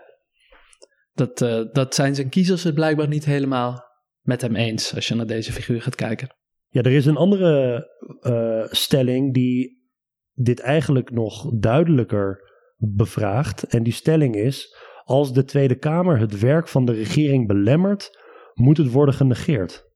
Dat, 1.13 1.41
eh, 1.43 1.63
dat 1.73 1.95
zijn 1.95 2.15
zijn 2.15 2.29
kiezers 2.29 2.63
het 2.63 2.75
blijkbaar 2.75 3.09
niet 3.09 3.25
helemaal 3.25 3.90
met 4.31 4.41
hem 4.41 4.57
eens. 4.57 4.95
Als 4.95 5.09
je 5.09 5.15
naar 5.15 5.27
deze 5.27 5.53
figuur 5.53 5.83
gaat 5.83 5.95
kijken. 5.95 6.29
Ja, 6.69 6.83
er 6.83 6.93
is 6.93 7.07
een 7.07 7.17
andere 7.17 7.87
uh, 8.21 8.73
stelling 8.73 9.35
die 9.35 9.89
dit 10.33 10.61
eigenlijk 10.61 11.11
nog 11.11 11.51
duidelijker 11.59 12.51
bevraagt. 12.77 13.63
En 13.63 13.83
die 13.83 13.93
stelling 13.93 14.35
is: 14.35 14.77
als 15.05 15.33
de 15.33 15.45
Tweede 15.45 15.79
Kamer 15.79 16.19
het 16.19 16.39
werk 16.39 16.69
van 16.69 16.85
de 16.85 16.93
regering 16.93 17.47
belemmert, 17.47 18.19
moet 18.55 18.77
het 18.77 18.91
worden 18.91 19.15
genegeerd. 19.15 19.89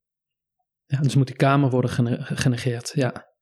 Ja, 0.85 1.01
dus 1.01 1.15
moet 1.15 1.27
die 1.27 1.37
Kamer 1.37 1.71
worden 1.71 1.91
genegeerd, 2.21 2.93
ja. 2.95 3.33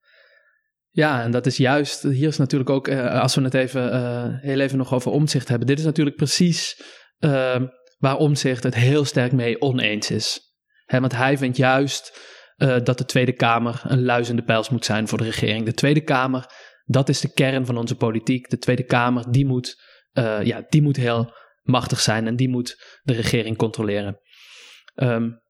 Ja, 0.89 1.23
en 1.23 1.31
dat 1.31 1.47
is 1.47 1.57
juist, 1.57 2.03
hier 2.03 2.29
is 2.29 2.37
natuurlijk 2.37 2.71
ook, 2.71 2.89
uh, 2.89 3.21
als 3.21 3.35
we 3.35 3.43
het 3.43 3.55
even, 3.55 3.95
uh, 3.95 4.25
heel 4.27 4.61
even 4.61 4.79
nog 4.79 4.95
over 4.95 5.11
omzicht 5.11 5.49
hebben. 5.49 5.67
Dit 5.67 5.79
is 5.79 5.85
natuurlijk 5.85 6.17
precies 6.17 6.83
uh, 7.19 7.63
waar 7.99 8.17
omzicht 8.17 8.63
het 8.63 8.75
heel 8.75 9.05
sterk 9.05 9.33
mee 9.33 9.61
oneens 9.61 10.11
is. 10.11 10.52
Want 11.01 11.17
hij 11.17 11.39
vindt 11.39 11.57
juist 11.57 12.31
dat 12.57 12.99
de 12.99 13.05
Tweede 13.05 13.33
Kamer 13.33 13.83
een 13.85 14.05
luizende 14.05 14.43
pijls 14.43 14.69
moet 14.69 14.85
zijn 14.85 15.09
voor 15.09 15.19
de 15.19 15.25
regering. 15.25 15.65
De 15.65 15.75
Tweede 15.75 16.01
Kamer, 16.01 16.47
dat 16.85 17.09
is 17.09 17.21
de 17.21 17.33
kern 17.33 17.67
van 17.67 17.77
onze 17.77 17.97
politiek. 17.97 18.51
De 18.51 18.59
Tweede 18.59 18.85
Kamer, 18.85 19.31
die 19.31 19.47
moet, 19.47 19.83
ja, 20.43 20.65
die 20.69 20.83
moet 20.83 20.97
heel 20.97 21.35
machtig 21.63 22.01
zijn 22.01 22.27
en 22.27 22.37
die 22.37 22.49
moet 22.49 23.01
de 23.03 23.13
regering 23.13 23.57
controleren. 23.57 24.21
Um, 24.95 25.41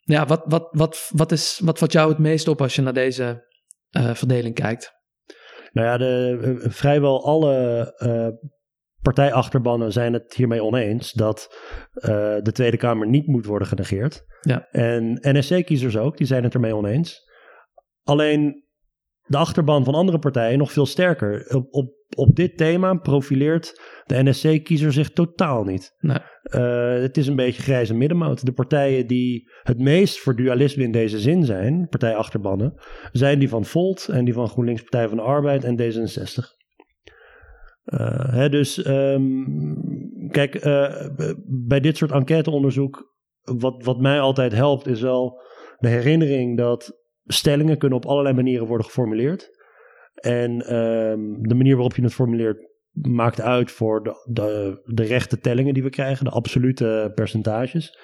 ja, 0.00 0.26
wat, 0.26 0.42
wat, 0.44 0.68
wat, 0.70 1.10
wat, 1.12 1.32
is, 1.32 1.60
wat 1.64 1.78
valt 1.78 1.92
jou 1.92 2.08
het 2.08 2.18
meest 2.18 2.48
op 2.48 2.60
als 2.60 2.74
je 2.74 2.82
naar 2.82 2.92
deze 2.92 3.46
uh, 3.90 4.14
verdeling 4.14 4.54
kijkt? 4.54 4.92
Nou 5.72 5.86
ja, 5.86 5.96
de, 5.96 6.56
vrijwel 6.68 7.24
alle 7.24 7.94
partijachterbannen 9.12 9.92
zijn 9.92 10.12
het 10.12 10.34
hiermee 10.34 10.62
oneens 10.62 11.12
dat 11.12 11.56
de 12.42 12.50
Tweede 12.52 12.76
Kamer 12.76 13.08
niet 13.08 13.26
moet 13.26 13.46
worden 13.46 13.68
genegeerd. 13.68 14.24
Ja. 14.40 14.68
En 14.70 15.18
NSC-kiezers 15.20 15.96
ook, 15.96 16.16
die 16.16 16.26
zijn 16.26 16.44
het 16.44 16.54
ermee 16.54 16.76
oneens. 16.76 17.30
Alleen 18.02 18.64
de 19.26 19.36
achterban 19.36 19.84
van 19.84 19.94
andere 19.94 20.18
partijen 20.18 20.58
nog 20.58 20.72
veel 20.72 20.86
sterker. 20.86 21.54
Op, 21.54 21.66
op, 21.70 21.92
op 22.16 22.36
dit 22.36 22.56
thema 22.56 22.94
profileert 22.94 23.80
de 24.04 24.22
NSC-kiezer 24.22 24.92
zich 24.92 25.10
totaal 25.10 25.64
niet. 25.64 25.96
Nee. 25.98 26.18
Uh, 26.54 27.02
het 27.02 27.16
is 27.16 27.26
een 27.26 27.36
beetje 27.36 27.62
grijze 27.62 27.94
middenmoot. 27.94 28.46
De 28.46 28.52
partijen 28.52 29.06
die 29.06 29.50
het 29.62 29.78
meest 29.78 30.18
voor 30.18 30.36
dualisme 30.36 30.82
in 30.82 30.92
deze 30.92 31.18
zin 31.18 31.44
zijn, 31.44 31.88
partijachterbannen, 31.88 32.74
zijn 33.12 33.38
die 33.38 33.48
van 33.48 33.64
Volt 33.64 34.08
en 34.08 34.24
die 34.24 34.34
van 34.34 34.48
GroenLinks 34.48 34.82
Partij 34.82 35.08
van 35.08 35.16
de 35.16 35.22
Arbeid 35.22 35.64
en 35.64 35.80
D66. 35.80 36.55
Uh, 37.86 38.32
hè, 38.32 38.48
dus 38.48 38.86
um, 38.86 40.28
kijk, 40.30 40.64
uh, 40.64 41.06
bij 41.46 41.80
dit 41.80 41.96
soort 41.96 42.10
enquêteonderzoek, 42.10 43.14
wat, 43.42 43.84
wat 43.84 44.00
mij 44.00 44.20
altijd 44.20 44.52
helpt, 44.52 44.86
is 44.86 45.00
wel 45.00 45.40
de 45.78 45.88
herinnering 45.88 46.56
dat 46.56 47.04
stellingen 47.24 47.78
kunnen 47.78 47.98
op 47.98 48.06
allerlei 48.06 48.34
manieren 48.34 48.66
worden 48.66 48.86
geformuleerd. 48.86 49.50
En 50.14 50.74
um, 50.76 51.48
de 51.48 51.54
manier 51.54 51.74
waarop 51.74 51.96
je 51.96 52.02
het 52.02 52.14
formuleert 52.14 52.74
maakt 52.92 53.40
uit 53.40 53.70
voor 53.70 54.02
de, 54.02 54.30
de, 54.32 54.80
de 54.84 55.02
rechte 55.02 55.38
tellingen 55.38 55.74
die 55.74 55.82
we 55.82 55.90
krijgen, 55.90 56.24
de 56.24 56.30
absolute 56.30 57.12
percentages. 57.14 57.98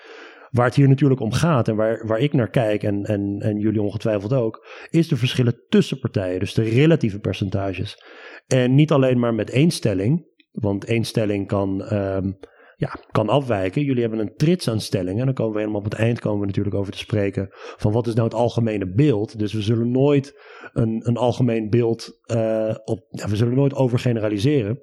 Waar 0.51 0.67
het 0.67 0.75
hier 0.75 0.89
natuurlijk 0.89 1.21
om 1.21 1.33
gaat 1.33 1.69
en 1.69 1.77
waar, 1.77 2.07
waar 2.07 2.19
ik 2.19 2.33
naar 2.33 2.51
kijk, 2.51 2.83
en, 2.83 3.05
en, 3.05 3.39
en 3.41 3.59
jullie 3.59 3.83
ongetwijfeld 3.83 4.33
ook, 4.33 4.67
is 4.91 5.09
de 5.09 5.17
verschillen 5.17 5.65
tussen 5.69 5.99
partijen, 5.99 6.41
dus 6.41 6.55
de 6.55 6.63
relatieve 6.63 7.19
percentages. 7.19 8.03
En 8.53 8.75
niet 8.75 8.91
alleen 8.91 9.19
maar 9.19 9.35
met 9.35 9.51
één 9.51 9.71
stelling, 9.71 10.27
want 10.51 10.85
één 10.85 11.05
stelling 11.05 11.47
kan, 11.47 11.93
um, 11.93 12.39
ja, 12.77 12.97
kan 13.11 13.29
afwijken. 13.29 13.83
Jullie 13.83 14.01
hebben 14.01 14.19
een 14.19 14.37
trits 14.37 14.69
aan 14.69 14.81
stellingen. 14.81 15.21
En 15.21 15.27
dan 15.27 15.35
komen 15.35 15.53
we 15.53 15.59
helemaal 15.59 15.81
op 15.81 15.91
het 15.91 15.95
eind 15.95 16.21
komen 16.21 16.41
we 16.41 16.47
natuurlijk 16.47 16.75
over 16.75 16.93
te 16.93 16.99
spreken 16.99 17.49
van 17.51 17.93
wat 17.93 18.07
is 18.07 18.15
nou 18.15 18.29
het 18.29 18.37
algemene 18.37 18.93
beeld. 18.93 19.39
Dus 19.39 19.53
we 19.53 19.63
zullen 19.63 19.91
nooit 19.91 20.41
een, 20.73 21.09
een 21.09 21.17
algemeen 21.17 21.71
beeld 21.71 22.21
uh, 22.27 22.75
op. 22.85 23.07
Ja, 23.09 23.29
we 23.29 23.37
zullen 23.37 23.55
nooit 23.55 23.75
overgeneraliseren. 23.75 24.81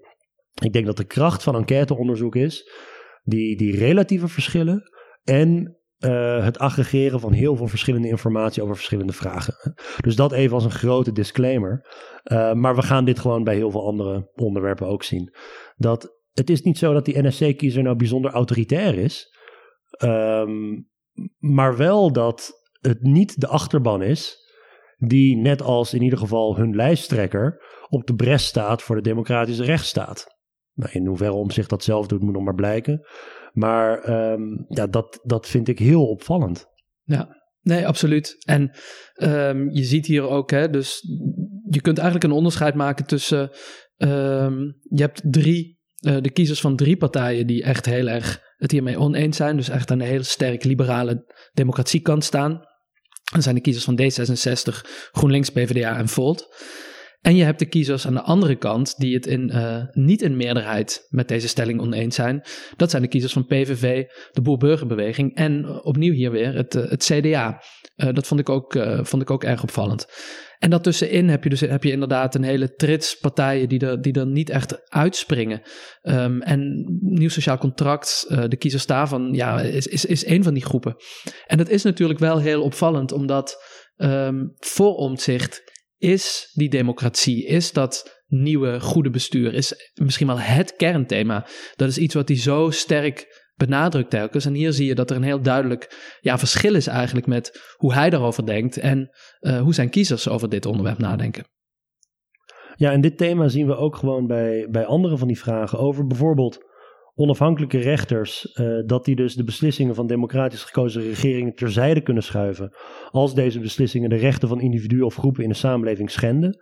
Ik 0.63 0.73
denk 0.73 0.85
dat 0.85 0.97
de 0.97 1.07
kracht 1.07 1.43
van 1.43 1.55
enquêteonderzoek 1.55 2.35
is 2.35 2.71
die, 3.23 3.57
die 3.57 3.77
relatieve 3.77 4.27
verschillen 4.27 4.83
en 5.23 5.78
uh, 6.00 6.44
het 6.44 6.60
aggregeren 6.60 7.20
van 7.20 7.32
heel 7.32 7.56
veel 7.56 7.68
verschillende 7.68 8.08
informatie 8.08 8.63
over 8.63 8.75
verschillende 8.75 9.13
vragen. 9.13 9.56
Dus 10.01 10.15
dat 10.15 10.32
even 10.32 10.53
als 10.53 10.63
een 10.63 10.72
grote 10.72 11.12
disclaimer. 11.12 11.88
Uh, 12.24 12.53
maar 12.53 12.75
we 12.75 12.82
gaan 12.82 13.06
dit 13.06 13.20
gewoon 13.20 13.44
bij 13.44 13.56
heel 13.56 13.72
veel 13.72 13.86
andere 13.86 14.32
onderwerpen 14.36 14.88
ook 14.88 15.03
zien. 15.03 15.34
Dat 15.75 16.18
het 16.32 16.50
is 16.50 16.62
niet 16.62 16.77
zo 16.77 16.94
dat 16.94 17.06
die 17.06 17.27
NSC-kiezer 17.27 17.84
nou 17.84 17.96
bijzonder 17.96 18.32
autoritair 18.32 18.98
is. 18.98 19.38
Um, 20.03 20.89
maar 21.38 21.77
wel 21.77 22.12
dat 22.12 22.51
het 22.79 23.01
niet 23.01 23.41
de 23.41 23.48
achterban 23.48 24.01
is 24.01 24.48
die 24.98 25.38
net 25.38 25.62
als 25.62 25.94
in 25.94 26.01
ieder 26.01 26.20
geval 26.20 26.56
hun 26.58 26.75
lijsttrekker 26.75 27.63
op 27.89 28.08
de 28.08 28.15
bres 28.15 28.46
staat 28.46 28.82
voor 28.82 28.96
de 28.96 29.01
democratische 29.01 29.63
rechtsstaat. 29.63 30.38
Nou, 30.79 30.91
in 30.91 31.05
hoeverre 31.05 31.33
om 31.33 31.51
zich 31.51 31.67
dat 31.67 31.83
zelf 31.83 32.07
doet, 32.07 32.21
moet 32.21 32.33
nog 32.33 32.43
maar 32.43 32.55
blijken. 32.55 33.07
Maar 33.51 34.09
um, 34.31 34.65
ja, 34.67 34.88
dat, 34.88 35.19
dat 35.24 35.48
vind 35.48 35.67
ik 35.67 35.79
heel 35.79 36.07
opvallend. 36.07 36.65
Ja, 37.03 37.27
nee, 37.62 37.88
absoluut. 37.88 38.36
En 38.45 38.71
um, 39.15 39.69
je 39.71 39.83
ziet 39.83 40.05
hier 40.05 40.27
ook, 40.27 40.51
hè, 40.51 40.69
dus 40.69 41.01
je 41.69 41.81
kunt 41.81 41.98
eigenlijk 41.98 42.27
een 42.27 42.38
onderscheid 42.38 42.75
maken 42.75 43.05
tussen. 43.05 43.51
Um, 43.98 44.79
je 44.81 45.01
hebt 45.01 45.21
drie, 45.31 45.79
uh, 46.05 46.17
de 46.21 46.29
kiezers 46.29 46.62
van 46.62 46.75
drie 46.75 46.98
partijen 46.98 47.48
die 47.48 47.63
echt 47.63 47.86
heel 47.86 48.07
erg 48.07 48.41
het 48.57 48.71
hiermee 48.71 49.00
oneens 49.00 49.38
zijn. 49.38 49.55
Dus 49.55 49.69
echt 49.69 49.91
aan 49.91 49.98
de 49.98 50.05
heel 50.05 50.24
sterk 50.24 50.63
liberale 50.63 51.33
democratiekant 51.53 52.24
staan. 52.24 52.62
Dat 53.33 53.43
zijn 53.43 53.55
de 53.55 53.62
kiezers 53.62 53.86
van 53.86 54.00
D66, 54.01 54.89
GroenLinks, 55.12 55.50
PvdA 55.50 55.98
en 55.98 56.07
Volt. 56.07 56.48
En 57.21 57.35
je 57.35 57.43
hebt 57.43 57.59
de 57.59 57.65
kiezers 57.65 58.07
aan 58.07 58.13
de 58.13 58.21
andere 58.21 58.55
kant 58.55 58.97
die 58.97 59.15
het 59.15 59.25
in, 59.25 59.51
uh, 59.53 59.83
niet 59.91 60.21
in 60.21 60.38
meerderheid 60.38 61.07
met 61.09 61.27
deze 61.27 61.47
stelling 61.47 61.81
oneens 61.81 62.15
zijn. 62.15 62.41
Dat 62.75 62.89
zijn 62.89 63.01
de 63.01 63.07
kiezers 63.07 63.33
van 63.33 63.45
PVV, 63.45 64.05
de 64.31 64.41
Boer-Burgerbeweging 64.41 65.35
en 65.35 65.61
uh, 65.61 65.77
opnieuw 65.85 66.13
hier 66.13 66.31
weer 66.31 66.53
het, 66.53 66.75
uh, 66.75 66.89
het 66.89 67.03
CDA. 67.03 67.61
dat 67.95 68.27
vond 68.27 68.39
ik, 68.39 68.49
ook, 68.49 68.77
vond 69.01 69.21
ik 69.21 69.31
ook 69.31 69.43
erg 69.43 69.63
opvallend. 69.63 70.07
En 70.57 70.69
daartussenin 70.69 71.29
heb 71.29 71.43
je 71.43 71.49
dus 71.49 71.59
heb 71.59 71.83
je 71.83 71.91
inderdaad 71.91 72.35
een 72.35 72.43
hele 72.43 72.73
trits 72.75 73.17
partijen 73.17 73.69
die 73.69 73.79
er, 73.79 74.01
die 74.01 74.13
er 74.13 74.27
niet 74.27 74.49
echt 74.49 74.89
uitspringen. 74.89 75.61
Um, 76.01 76.41
en 76.41 76.85
Nieuw 77.01 77.29
Sociaal 77.29 77.57
Contract, 77.57 78.25
de 78.49 78.57
kiezers 78.57 78.85
daarvan, 78.85 79.33
ja, 79.33 79.61
is, 79.61 79.88
is, 79.88 80.05
is 80.05 80.25
een 80.25 80.43
van 80.43 80.53
die 80.53 80.65
groepen. 80.65 80.95
En 81.47 81.57
dat 81.57 81.69
is 81.69 81.83
natuurlijk 81.83 82.19
wel 82.19 82.39
heel 82.39 82.63
opvallend, 82.63 83.11
omdat 83.11 83.63
um, 83.97 84.53
voor 84.57 84.95
omzicht 84.95 85.68
is 86.00 86.51
die 86.53 86.70
democratie, 86.70 87.46
is 87.46 87.72
dat 87.72 88.24
nieuwe 88.27 88.79
goede 88.79 89.10
bestuur, 89.10 89.53
is 89.53 89.91
misschien 89.94 90.27
wel 90.27 90.39
het 90.39 90.75
kernthema. 90.75 91.48
Dat 91.75 91.89
is 91.89 91.98
iets 91.98 92.13
wat 92.13 92.27
hij 92.27 92.38
zo 92.38 92.70
sterk 92.70 93.48
benadrukt 93.56 94.10
telkens. 94.10 94.46
En 94.46 94.53
hier 94.53 94.72
zie 94.74 94.88
je 94.88 94.96
dat 94.96 95.10
er 95.10 95.15
een 95.15 95.24
heel 95.24 95.41
duidelijk 95.41 96.18
ja, 96.22 96.38
verschil 96.38 96.75
is 96.75 96.88
eigenlijk 96.88 97.27
met 97.27 97.74
hoe 97.75 97.94
hij 97.94 98.10
daarover 98.10 98.46
denkt 98.46 98.77
en 98.77 99.10
uh, 99.39 99.62
hoe 99.62 99.74
zijn 99.74 99.89
kiezers 99.89 100.27
over 100.27 100.50
dit 100.50 100.65
onderwerp 100.65 100.98
nadenken. 100.98 101.48
Ja, 102.75 102.91
en 102.91 103.01
dit 103.01 103.18
thema 103.18 103.48
zien 103.48 103.68
we 103.68 103.75
ook 103.75 103.96
gewoon 103.96 104.27
bij, 104.27 104.68
bij 104.70 104.86
andere 104.86 105.18
van 105.18 105.27
die 105.27 105.39
vragen 105.39 105.79
over 105.79 106.08
bijvoorbeeld 106.08 106.68
onafhankelijke 107.19 107.77
rechters, 107.77 108.53
uh, 108.53 108.81
dat 108.85 109.05
die 109.05 109.15
dus 109.15 109.35
de 109.35 109.43
beslissingen 109.43 109.95
van 109.95 110.07
democratisch 110.07 110.63
gekozen 110.63 111.01
regeringen 111.01 111.53
terzijde 111.53 112.01
kunnen 112.01 112.23
schuiven. 112.23 112.73
Als 113.11 113.35
deze 113.35 113.59
beslissingen 113.59 114.09
de 114.09 114.15
rechten 114.15 114.47
van 114.47 114.61
individuen 114.61 115.05
of 115.05 115.15
groepen 115.15 115.43
in 115.43 115.49
de 115.49 115.55
samenleving 115.55 116.11
schenden. 116.11 116.59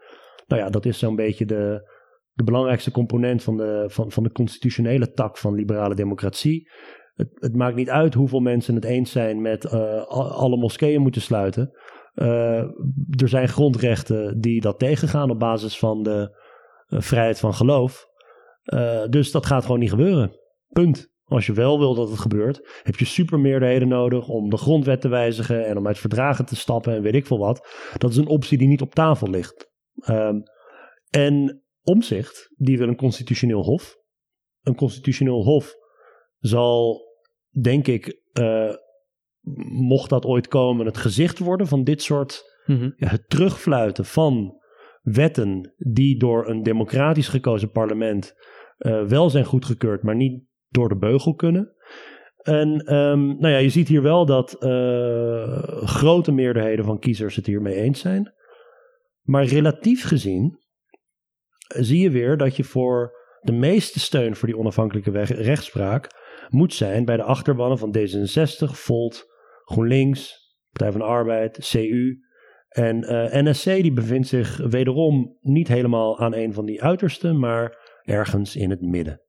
Nou 0.48 0.62
ja, 0.62 0.70
dat 0.70 0.86
is 0.86 1.00
zo'n 1.00 1.16
beetje 1.16 1.46
de, 1.46 1.90
de 2.34 2.44
belangrijkste 2.44 2.92
component 2.92 3.44
van 3.44 3.58
de, 3.58 3.84
van, 3.88 4.12
van 4.12 4.24
de 4.24 4.32
constitutionele 4.32 5.12
tak 5.12 5.38
van 5.38 5.54
liberale 5.54 5.96
democratie. 5.96 6.70
Het, 7.14 7.30
het 7.34 7.56
maakt 7.56 7.76
niet 7.76 7.90
uit 7.90 8.14
hoeveel 8.14 8.40
mensen 8.40 8.76
het 8.76 8.86
eens 8.86 9.12
zijn 9.12 9.42
met 9.42 9.66
uh, 9.66 10.04
alle 10.12 10.58
moskeeën 10.58 11.02
moeten 11.02 11.22
sluiten. 11.22 11.72
Uh, 12.16 12.60
er 13.22 13.30
zijn 13.30 13.48
grondrechten 13.48 14.40
die 14.40 14.62
dat 14.62 14.80
tegengaan 14.80 15.30
op 15.30 15.40
basis 15.40 15.80
van 15.80 16.04
de 16.04 16.38
vrijheid 16.88 17.40
van 17.40 17.54
geloof. 17.54 18.06
dus 19.10 19.32
dat 19.32 19.46
gaat 19.46 19.66
gewoon 19.66 19.80
niet 19.80 19.90
gebeuren. 19.90 20.46
Punt. 20.68 21.16
Als 21.24 21.46
je 21.46 21.54
wel 21.54 21.80
wil 21.80 21.96
dat 21.96 22.10
het 22.10 22.20
gebeurt, 22.20 22.82
heb 22.84 22.96
je 22.96 23.06
supermeerderheden 23.06 23.88
nodig 23.88 24.28
om 24.28 24.50
de 24.50 24.58
grondwet 24.58 25.02
te 25.02 25.08
wijzigen 25.08 25.66
en 25.66 25.78
om 25.78 25.88
uit 25.88 26.00
verdragen 26.00 26.46
te 26.46 26.56
stappen 26.56 26.94
en 26.96 27.02
weet 27.02 27.16
ik 27.16 27.26
veel 27.26 27.38
wat. 27.38 27.68
Dat 27.98 28.12
is 28.12 28.18
een 28.18 28.28
optie 28.28 28.58
die 28.58 28.68
niet 28.68 28.82
op 28.82 28.94
tafel 28.94 29.30
ligt. 29.30 29.72
Um, 30.10 30.44
en 31.10 31.64
omzicht, 31.82 32.54
die 32.56 32.78
wil 32.78 32.88
een 32.88 32.96
constitutioneel 32.96 33.64
hof. 33.64 33.96
Een 34.62 34.76
constitutioneel 34.76 35.44
hof 35.44 35.74
zal, 36.38 37.02
denk 37.62 37.88
ik, 37.88 38.22
uh, 38.40 38.74
mocht 39.70 40.10
dat 40.10 40.26
ooit 40.26 40.48
komen, 40.48 40.86
het 40.86 40.98
gezicht 40.98 41.40
worden 41.40 41.68
van 41.68 41.84
dit 41.84 42.02
soort 42.02 42.56
Mhm. 42.68 42.90
ja, 42.96 43.08
het 43.08 43.30
terugfluiten 43.30 44.06
van 44.06 44.62
wetten 45.02 45.74
die 45.78 46.20
door 46.20 46.50
een 46.50 46.64
democratisch 46.64 47.28
gekozen 47.28 47.72
parlement 47.72 48.34
eh, 48.78 49.06
wel 49.06 49.30
zijn 49.30 49.46
goedgekeurd, 49.46 50.04
maar 50.04 50.16
niet 50.16 50.44
door 50.70 50.90
de 50.90 50.98
beugel 50.98 51.34
kunnen. 51.34 51.76
En 52.48 52.80
ehm, 52.80 53.26
nou 53.26 53.48
ja, 53.48 53.58
je 53.58 53.70
ziet 53.70 53.88
hier 53.88 54.02
wel 54.02 54.26
dat 54.26 54.54
eh, 54.54 55.84
grote 55.84 56.32
meerderheden 56.32 56.86
van 56.86 57.00
kiezers 57.00 57.36
het 57.36 57.46
hiermee 57.46 57.76
eens 57.76 58.00
zijn. 58.00 58.34
Maar 59.22 59.46
relatief 59.46 60.04
gezien 60.04 60.60
eh, 61.68 61.82
zie 61.82 62.02
je 62.02 62.10
weer 62.10 62.38
dat 62.38 62.56
je 62.56 62.64
voor 62.64 63.16
de 63.42 63.52
meeste 63.52 64.00
steun 64.00 64.36
voor 64.36 64.48
die 64.48 64.58
onafhankelijke 64.58 65.12
weg- 65.12 65.42
rechtspraak 65.42 66.10
moet 66.50 66.74
zijn 66.74 67.06
bij 67.06 67.18
de 67.18 67.24
achterbannen 67.24 67.78
van 67.78 67.96
D66, 67.98 68.72
Volt, 68.72 69.26
GroenLinks, 69.64 70.46
Partij 70.72 70.92
van 70.92 71.02
de 71.02 71.08
Arbeid, 71.08 71.70
CU. 71.70 72.26
En 72.68 73.04
eh, 73.04 73.44
NSC 73.44 73.66
die 73.66 73.94
bevindt 73.94 74.28
zich 74.28 74.58
wederom 74.58 75.38
niet 75.42 75.68
helemaal 75.68 76.20
aan 76.20 76.34
een 76.34 76.54
van 76.54 76.66
die 76.66 76.84
uitersten, 76.84 77.40
maar 77.40 77.78
ergens 78.04 78.56
in 78.56 78.70
het 78.70 78.82
midden. 78.82 79.22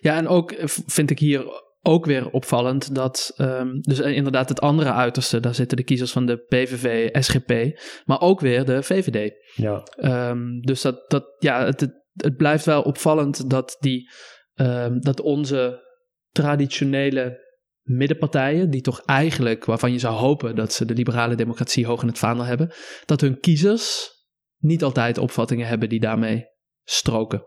Ja, 0.00 0.16
en 0.16 0.28
ook 0.28 0.52
eh, 0.52 0.64
vind 0.66 1.10
ik 1.10 1.18
hier 1.18 1.66
ook 1.82 2.06
weer 2.06 2.30
opvallend 2.30 2.94
dat, 2.94 3.32
ehm, 3.36 3.80
dus 3.80 4.00
eh, 4.00 4.16
inderdaad 4.16 4.48
het 4.48 4.60
andere 4.60 4.92
uiterste, 4.92 5.40
daar 5.40 5.54
zitten 5.54 5.76
de 5.76 5.82
kiezers 5.82 6.12
van 6.12 6.26
de 6.26 6.36
PVV, 6.36 7.08
SGP, 7.22 7.80
maar 8.04 8.20
ook 8.20 8.40
weer 8.40 8.64
de 8.64 8.82
VVD. 8.82 9.32
Ja, 9.54 9.82
Ehm, 9.96 10.60
dus 10.60 10.82
dat, 10.82 11.10
dat, 11.10 11.24
ja, 11.38 11.64
het, 11.64 11.80
het, 11.80 12.04
het 12.12 12.36
blijft 12.36 12.64
wel 12.64 12.82
opvallend 12.82 13.50
dat, 13.50 13.76
die, 13.80 14.10
ehm, 14.54 14.98
dat 14.98 15.20
onze 15.20 15.86
traditionele 16.30 17.46
middenpartijen, 17.82 18.70
die 18.70 18.80
toch 18.80 19.02
eigenlijk, 19.04 19.64
waarvan 19.64 19.92
je 19.92 19.98
zou 19.98 20.14
hopen 20.14 20.56
dat 20.56 20.72
ze 20.72 20.84
de 20.84 20.94
liberale 20.94 21.34
democratie 21.34 21.86
hoog 21.86 22.02
in 22.02 22.08
het 22.08 22.18
vaandel 22.18 22.44
hebben, 22.44 22.72
dat 23.04 23.20
hun 23.20 23.40
kiezers 23.40 24.10
niet 24.58 24.82
altijd 24.82 25.18
opvattingen 25.18 25.66
hebben 25.66 25.88
die 25.88 26.00
daarmee 26.00 26.46
stroken. 26.84 27.42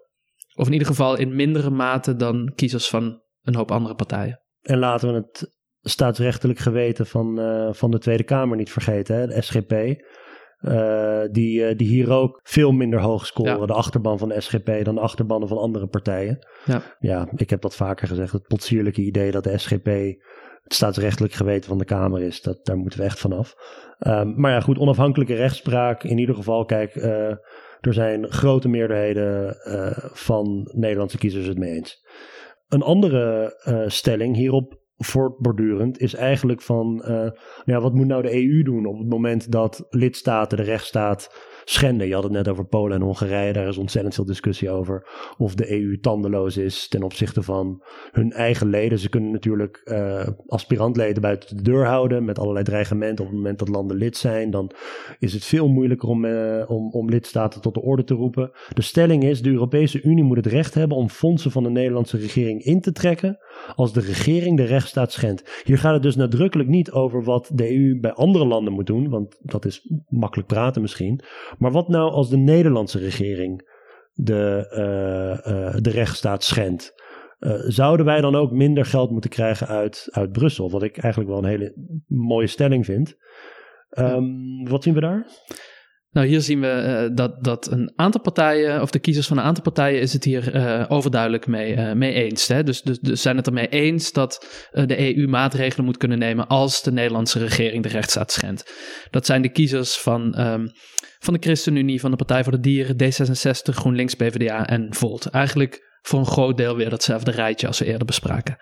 Of 0.62 0.68
in 0.68 0.74
ieder 0.74 0.88
geval 0.88 1.18
in 1.18 1.36
mindere 1.36 1.70
mate 1.70 2.16
dan 2.16 2.52
kiezers 2.56 2.90
van 2.90 3.22
een 3.42 3.56
hoop 3.56 3.72
andere 3.72 3.96
partijen. 3.96 4.42
En 4.62 4.78
laten 4.78 5.08
we 5.14 5.16
het 5.16 5.60
staatsrechtelijk 5.82 6.60
geweten 6.60 7.06
van, 7.06 7.40
eh, 7.40 7.74
van 7.74 7.92
de 7.92 8.00
Tweede 8.00 8.24
Kamer 8.24 8.58
niet 8.58 8.72
vergeten, 8.72 9.16
hè? 9.16 9.28
de 9.28 9.42
SGP. 9.42 9.72
eh, 10.62 11.22
die, 11.32 11.66
eh, 11.66 11.78
die 11.78 11.88
hier 11.88 12.12
ook 12.12 12.40
veel 12.44 12.72
minder 12.72 13.00
hoog 13.00 13.26
scoren, 13.26 13.60
Ja. 13.60 13.66
de 13.66 13.74
achterban 13.74 14.18
van 14.18 14.30
de 14.30 14.42
SGP, 14.42 14.84
dan 14.84 14.96
de 14.96 15.02
achterbannen 15.02 15.48
van 15.48 15.58
andere 15.58 15.88
partijen. 15.88 16.48
Ja. 16.66 16.82
ja, 17.00 17.28
ik 17.36 17.50
heb 17.50 17.62
dat 17.62 17.76
vaker 17.76 18.08
gezegd. 18.08 18.32
Het 18.32 18.48
potsierlijke 18.48 19.02
idee 19.02 19.32
dat 19.32 19.44
de 19.44 19.58
SGP 19.58 19.86
het 20.64 20.74
staatsrechtelijk 20.74 21.34
geweten 21.34 21.70
van 21.70 21.78
de 21.78 21.86
Kamer 21.86 22.22
is, 22.22 22.42
dat, 22.42 22.66
daar 22.66 22.78
moeten 22.78 23.00
we 23.00 23.06
echt 23.06 23.20
vanaf. 23.20 23.54
Ehm 24.00 24.34
maar 24.36 24.52
ja, 24.52 24.60
goed, 24.60 24.78
onafhankelijke 24.78 25.36
rechtspraak. 25.36 26.04
In 26.04 26.18
ieder 26.18 26.36
geval, 26.36 26.66
kijk, 26.66 26.94
er 27.82 27.94
zijn 27.94 28.32
grote 28.32 28.68
meerderheden 28.68 29.62
eh, 29.64 29.98
van 30.14 30.70
Nederlandse 30.74 31.18
kiezers 31.18 31.48
het 31.48 31.58
mee 31.58 31.72
eens. 31.72 32.06
Een 32.68 32.82
andere 32.82 33.56
eh, 33.64 33.84
stelling 33.88 34.36
hierop 34.36 34.80
voortbordurend 34.98 36.00
is 36.00 36.14
eigenlijk 36.14 36.62
van, 36.62 37.04
eh, 37.04 37.30
ja, 37.66 37.80
wat 37.80 37.94
moet 37.94 38.08
nou 38.08 38.22
de 38.22 38.34
EU 38.34 38.64
doen 38.64 38.86
op 38.86 38.98
het 38.98 39.10
moment 39.10 39.52
dat 39.52 39.86
lidstaten 39.90 40.58
de 40.58 40.64
rechtsstaat 40.64 41.50
schenden? 41.64 42.08
Je 42.08 42.14
had 42.14 42.24
het 42.24 42.32
net 42.32 42.48
over 42.48 42.66
Polen 42.66 42.98
en 42.98 43.04
Hongarije, 43.04 43.54
daar 43.54 43.68
is 43.68 43.78
ontzettend 43.78 44.16
veel 44.16 44.26
discussie 44.26 44.70
over 44.70 45.08
of 45.38 45.56
de 45.56 45.72
EU 45.72 46.00
tandeloos 46.00 46.58
is 46.58 46.88
ten 46.88 47.04
opzichte 47.04 47.44
van 47.44 47.84
hun 48.12 48.32
eigen 48.32 48.70
leden. 48.70 49.00
Ze 49.00 49.10
kunnen 49.10 49.32
natuurlijk 49.32 49.82
eh, 49.84 50.28
aspirantleden 50.48 51.22
buiten 51.22 51.58
de 51.58 51.64
deur 51.64 51.86
houden 51.86 52.26
met 52.26 52.40
allerlei 52.40 52.66
dreigementen 52.66 53.26
op 53.26 53.32
het 53.32 53.40
moment 53.40 53.60
dat 53.60 53.68
landen 53.68 53.98
lid 53.98 54.18
zijn. 54.18 54.52
Dan 54.52 54.72
is 55.20 55.34
het 55.34 55.46
veel 55.46 55.68
moeilijker 55.68 56.10
om, 56.10 56.26
eh, 56.26 56.70
om, 56.70 56.92
om 56.92 57.10
lidstaten 57.10 57.62
tot 57.62 57.74
de 57.74 57.82
orde 57.82 58.04
te 58.04 58.14
roepen. 58.14 58.52
De 58.74 58.82
stelling 58.82 59.24
is, 59.24 59.42
de 59.42 59.50
Europese 59.50 60.02
Unie 60.02 60.24
moet 60.24 60.38
het 60.38 60.46
recht 60.46 60.74
hebben 60.74 60.98
om 60.98 61.10
fondsen 61.10 61.52
van 61.52 61.64
de 61.64 61.70
Nederlandse 61.70 62.18
regering 62.18 62.64
in 62.64 62.82
te 62.82 62.92
trekken 62.92 63.38
als 63.76 63.94
de 63.94 64.00
regering 64.00 64.58
de 64.58 64.64
rechtsstaat 64.64 65.12
schendt. 65.12 65.62
Hier 65.64 65.78
gaat 65.78 65.94
het 65.94 66.04
dus 66.04 66.16
nadrukkelijk 66.16 66.70
niet 66.70 66.92
over 66.92 67.24
wat 67.24 67.52
de 67.54 67.76
EU 67.76 68.00
bij 68.00 68.14
andere 68.14 68.46
landen 68.46 68.74
moet 68.74 68.88
doen, 68.88 69.10
want 69.10 69.38
dat 69.42 69.66
is 69.66 69.92
makkelijk 70.10 70.48
praten 70.48 70.82
misschien. 70.82 71.22
Maar 71.58 71.72
wat 71.72 71.88
nou 71.88 72.12
als 72.12 72.30
de 72.30 72.38
Nederlandse 72.38 73.00
regering 73.00 73.70
de, 74.14 74.68
eh, 74.70 75.68
eh, 75.68 75.76
de 75.82 75.90
rechtsstaat 75.90 76.44
schendt? 76.44 76.94
Eh, 77.40 77.54
zouden 77.68 78.06
wij 78.06 78.22
dan 78.22 78.36
ook 78.36 78.52
minder 78.52 78.86
geld 78.86 79.12
moeten 79.12 79.30
krijgen 79.30 79.68
uit, 79.68 80.08
uit 80.12 80.32
Brussel? 80.32 80.70
Wat 80.72 80.84
ik 80.84 80.98
eigenlijk 80.98 81.32
wel 81.32 81.40
een 81.44 81.50
hele 81.50 81.74
mooie 82.08 82.48
stelling 82.48 82.86
vind. 82.86 83.18
Ehm, 83.90 84.24
Wat 84.64 84.84
zien 84.84 84.94
we 84.94 85.00
daar? 85.00 85.26
Nou, 86.12 86.28
hier 86.28 86.42
zien 86.42 86.62
we 86.62 86.68
eh, 86.68 87.16
dat, 87.16 87.44
dat 87.44 87.72
een 87.72 87.92
aantal 87.96 88.22
partijen, 88.22 88.82
of 88.82 88.92
de 88.92 89.00
kiezers 89.00 89.28
van 89.28 89.38
een 89.38 89.44
aantal 89.44 89.64
partijen, 89.64 90.02
is 90.02 90.14
het 90.14 90.24
hier 90.24 90.54
eh, 90.54 90.86
overduidelijk 90.88 91.48
mee, 91.48 91.74
eh, 91.74 91.94
mee 91.94 92.14
eens. 92.14 92.48
Hè? 92.48 92.64
Dus, 92.64 92.82
dus, 92.82 93.00
dus 93.00 93.22
zijn 93.22 93.38
het 93.38 93.48
ermee 93.48 93.68
eens 93.68 94.12
dat 94.12 94.66
de 94.72 95.16
EU 95.16 95.28
maatregelen 95.28 95.86
moet 95.86 95.98
kunnen 95.98 96.20
nemen 96.20 96.48
als 96.48 96.84
de 96.84 96.92
Nederlandse 96.92 97.40
regering 97.40 97.84
de 97.84 97.90
rechtsstaat 97.90 98.32
schendt. 98.32 98.74
Dat 99.10 99.26
zijn 99.26 99.42
de 99.42 99.52
kiezers 99.52 99.98
van, 99.98 100.34
ehm, 100.34 100.68
van 101.20 101.34
de 101.34 101.40
ChristenUnie, 101.40 102.00
van 102.00 102.12
de 102.12 102.18
Partij 102.18 102.44
voor 102.44 102.52
de 102.52 102.60
Dieren, 102.60 102.96
D66, 102.98 103.76
GroenLinks, 103.76 104.16
PvdA 104.16 104.68
en 104.68 104.94
Volt. 104.94 105.26
Eigenlijk 105.26 106.00
voor 106.02 106.20
een 106.20 106.26
groot 106.26 106.58
deel 106.58 106.76
weer 106.76 106.90
datzelfde 106.90 107.32
rijtje 107.32 107.68
als 107.68 107.80
we 107.80 107.86
eerder 107.86 108.06
bespraken. 108.06 108.58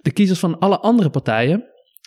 De 0.00 0.12
kiezers 0.12 0.38
van 0.38 0.58
alle 0.58 0.78
andere 0.78 1.10
partijen 1.10 1.64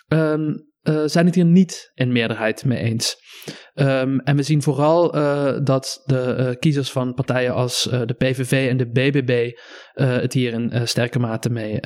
ehm, 0.08 0.52
eh, 0.82 1.02
zijn 1.04 1.26
het 1.26 1.34
hier 1.34 1.44
niet 1.44 1.90
in 1.94 2.12
meerderheid 2.12 2.64
mee 2.64 2.78
eens. 2.78 3.26
Um, 3.74 4.20
en 4.20 4.36
we 4.36 4.42
zien 4.42 4.62
vooral 4.62 5.16
uh, 5.16 5.58
dat 5.62 6.02
de 6.04 6.36
uh, 6.38 6.50
kiezers 6.58 6.90
van 6.90 7.14
partijen 7.14 7.54
als 7.54 7.82
de 7.82 8.14
PVV 8.18 8.68
en 8.70 8.76
de 8.76 8.90
BBB 8.90 9.50
het 9.94 10.32
hier 10.32 10.52
in 10.52 10.88
sterke 10.88 11.18
mate 11.18 11.50
mee, 11.50 11.80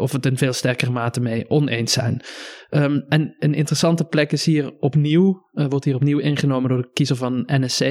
of 0.00 0.12
het 0.12 0.26
in 0.26 0.36
veel 0.36 0.52
sterkere 0.52 0.90
mate 0.90 1.20
mee 1.20 1.50
oneens 1.50 1.92
zijn. 1.92 2.22
Um, 2.70 3.04
en 3.08 3.36
een 3.38 3.54
interessante 3.54 4.04
plek 4.04 4.32
is 4.32 4.44
hier 4.44 4.78
opnieuw, 4.78 5.48
wordt 5.50 5.84
hier 5.84 5.94
opnieuw 5.94 6.18
ingenomen 6.18 6.68
door 6.68 6.82
de 6.82 6.90
kiezer 6.92 7.16
van 7.16 7.42
NSC. 7.46 7.82
43% 7.82 7.86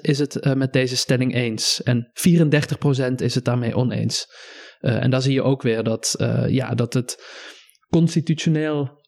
is 0.00 0.18
het 0.18 0.54
met 0.54 0.72
deze 0.72 0.96
stelling 0.96 1.34
eens 1.34 1.82
en 1.82 2.10
34% 3.10 3.14
is 3.14 3.34
het 3.34 3.44
daarmee 3.44 3.74
oneens. 3.74 4.26
en 4.80 5.10
daar 5.10 5.22
zie 5.22 5.32
je 5.32 5.42
ook 5.42 5.62
weer 5.62 5.82
dat, 5.82 6.14
ja, 6.48 6.74
dat 6.74 6.94
het 6.94 7.16
constitutioneel 7.90 9.02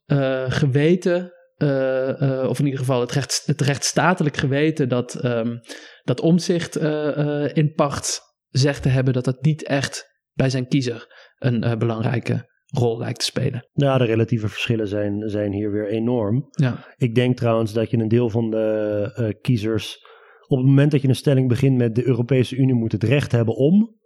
geweten 0.48 1.32
uh, 1.62 2.08
uh, 2.20 2.48
of 2.48 2.58
in 2.58 2.64
ieder 2.64 2.80
geval 2.80 3.00
het, 3.00 3.12
recht, 3.12 3.42
het 3.46 3.60
rechtsstatelijk 3.60 4.36
geweten 4.36 4.88
dat, 4.88 5.24
um, 5.24 5.60
dat 6.02 6.20
omzicht 6.20 6.80
uh, 6.80 7.48
in 7.52 7.72
pacht 7.72 8.20
zegt 8.48 8.82
te 8.82 8.88
hebben 8.88 9.14
dat 9.14 9.24
dat 9.24 9.42
niet 9.42 9.64
echt 9.64 10.08
bij 10.32 10.50
zijn 10.50 10.68
kiezer 10.68 11.06
een 11.38 11.78
belangrijke 11.78 12.48
rol 12.66 12.98
lijkt 12.98 13.18
te 13.18 13.24
spelen. 13.24 13.68
Ja, 13.72 13.98
de 13.98 14.04
relatieve 14.04 14.48
verschillen 14.48 14.88
zijn, 14.88 15.28
zijn 15.28 15.52
hier 15.52 15.72
weer 15.72 15.88
enorm. 15.88 16.48
Ja. 16.50 16.86
Ik 16.96 17.14
denk 17.14 17.36
trouwens 17.36 17.72
dat 17.72 17.90
je 17.90 17.96
een 17.96 18.08
deel 18.08 18.30
van 18.30 18.50
de 18.50 19.38
kiezers 19.40 20.08
op 20.46 20.58
het 20.58 20.66
moment 20.66 20.90
dat 20.90 21.02
je 21.02 21.08
een 21.08 21.14
stelling 21.14 21.48
begint 21.48 21.76
met 21.76 21.94
de 21.94 22.06
Europese 22.06 22.56
Unie 22.56 22.74
moet 22.74 22.92
het 22.92 23.04
recht 23.04 23.32
hebben 23.32 23.54
om, 23.54 23.98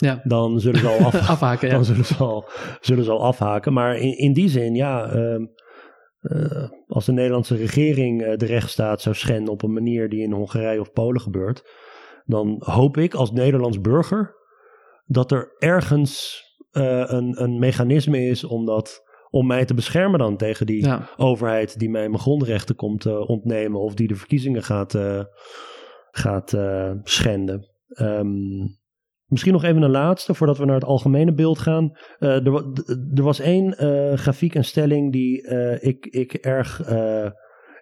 ja. 0.00 0.20
dan 0.24 0.60
zullen 0.60 0.80
ze 0.80 0.88
al 0.88 1.06
af, 1.06 1.28
afhaken. 1.30 1.68
Ja. 1.68 1.74
Dan 1.74 1.84
zullen 1.84 2.04
ze 2.04 2.16
al, 2.16 2.48
zullen 2.80 3.04
ze 3.04 3.10
al 3.10 3.24
afhaken. 3.24 3.72
Maar 3.72 3.96
in, 3.96 4.18
in 4.18 4.32
die 4.32 4.48
zin, 4.48 4.74
ja, 4.74 5.14
um, 5.14 5.50
uh, 6.22 6.68
als 6.86 7.04
de 7.04 7.12
Nederlandse 7.12 7.56
regering 7.56 8.22
uh, 8.22 8.36
de 8.36 8.46
rechtsstaat 8.46 9.00
zou 9.00 9.14
schenden 9.14 9.52
op 9.52 9.62
een 9.62 9.72
manier 9.72 10.08
die 10.08 10.22
in 10.22 10.32
Hongarije 10.32 10.80
of 10.80 10.92
Polen 10.92 11.20
gebeurt, 11.20 11.64
dan 12.24 12.56
hoop 12.64 12.96
ik 12.96 13.14
als 13.14 13.32
Nederlands 13.32 13.80
burger 13.80 14.34
dat 15.06 15.32
er 15.32 15.54
ergens 15.58 16.42
uh, 16.72 17.04
een, 17.06 17.42
een 17.42 17.58
mechanisme 17.58 18.26
is 18.26 18.44
om, 18.44 18.64
dat, 18.64 19.02
om 19.30 19.46
mij 19.46 19.64
te 19.64 19.74
beschermen 19.74 20.18
dan 20.18 20.36
tegen 20.36 20.66
die 20.66 20.84
ja. 20.84 21.08
overheid 21.16 21.78
die 21.78 21.90
mij 21.90 22.08
mijn 22.08 22.22
grondrechten 22.22 22.74
komt 22.74 23.06
ontnemen 23.06 23.80
of 23.80 23.94
die 23.94 24.08
de 24.08 24.14
verkiezingen 24.14 24.62
gaat, 24.62 24.98
gaat 26.10 26.56
schenden. 27.02 27.68
Um, 28.00 28.79
Misschien 29.30 29.52
nog 29.52 29.64
even 29.64 29.82
een 29.82 29.90
laatste 29.90 30.34
voordat 30.34 30.58
we 30.58 30.64
naar 30.64 30.74
het 30.74 30.84
algemene 30.84 31.34
beeld 31.34 31.58
gaan. 31.58 31.90
Uh, 32.18 32.46
er, 32.46 32.54
er, 33.14 33.22
was 33.22 33.40
één 33.40 33.84
uh, 33.84 34.16
grafiek 34.16 34.54
en 34.54 34.64
stelling 34.64 35.12
die 35.12 35.42
uh, 35.42 35.82
ik, 35.82 36.06
ik 36.06 36.32
erg 36.32 36.82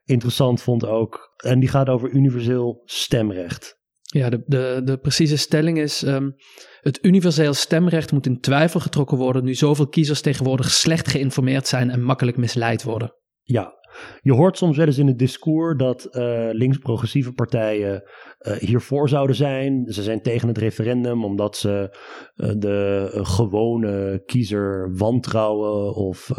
interessant 0.05 0.63
vond 0.63 0.87
ook. 0.87 1.35
En 1.37 1.61
die 1.61 1.69
gaat 1.69 1.89
over 1.89 2.11
universeel 2.11 2.83
stemrecht. 2.85 3.77
Ja, 4.01 4.29
de, 4.29 4.43
de, 4.47 4.81
de 4.85 4.99
precieze 4.99 5.37
stelling 5.37 5.79
is: 5.79 6.03
um, 6.03 6.35
het 6.81 6.99
universeel 7.03 7.55
stemrecht 7.55 8.13
moet 8.13 8.27
in 8.27 8.41
twijfel 8.41 8.81
getrokken 8.81 9.17
worden 9.17 9.45
nu 9.45 9.55
zoveel 9.55 9.89
kiezers 9.89 10.21
tegenwoordig 10.21 10.71
slecht 10.71 11.09
geïnformeerd 11.09 11.67
zijn 11.67 11.91
en 11.91 12.03
makkelijk 12.03 12.37
misleid 12.37 12.83
worden. 12.83 13.15
Ja, 13.43 13.78
je 14.21 14.33
hoort 14.33 14.57
soms 14.57 14.77
wel 14.77 14.87
eens 14.87 14.99
in 14.99 15.07
het 15.07 15.19
discours 15.19 15.77
dat 15.77 16.09
uh, 16.13 16.49
links-progressieve 16.53 17.33
partijen 17.33 18.03
uh, 18.41 18.53
hiervoor 18.53 19.09
zouden 19.09 19.37
zijn. 19.37 19.85
Ze 19.87 20.03
zijn 20.03 20.23
tegen 20.23 20.49
het 20.49 20.59
referendum 20.59 21.25
omdat 21.25 21.57
ze 21.57 21.97
uh, 22.37 22.53
de 22.57 23.09
gewone 23.13 24.23
kiezer 24.27 24.97
wantrouwen 24.97 25.95
of 25.95 26.31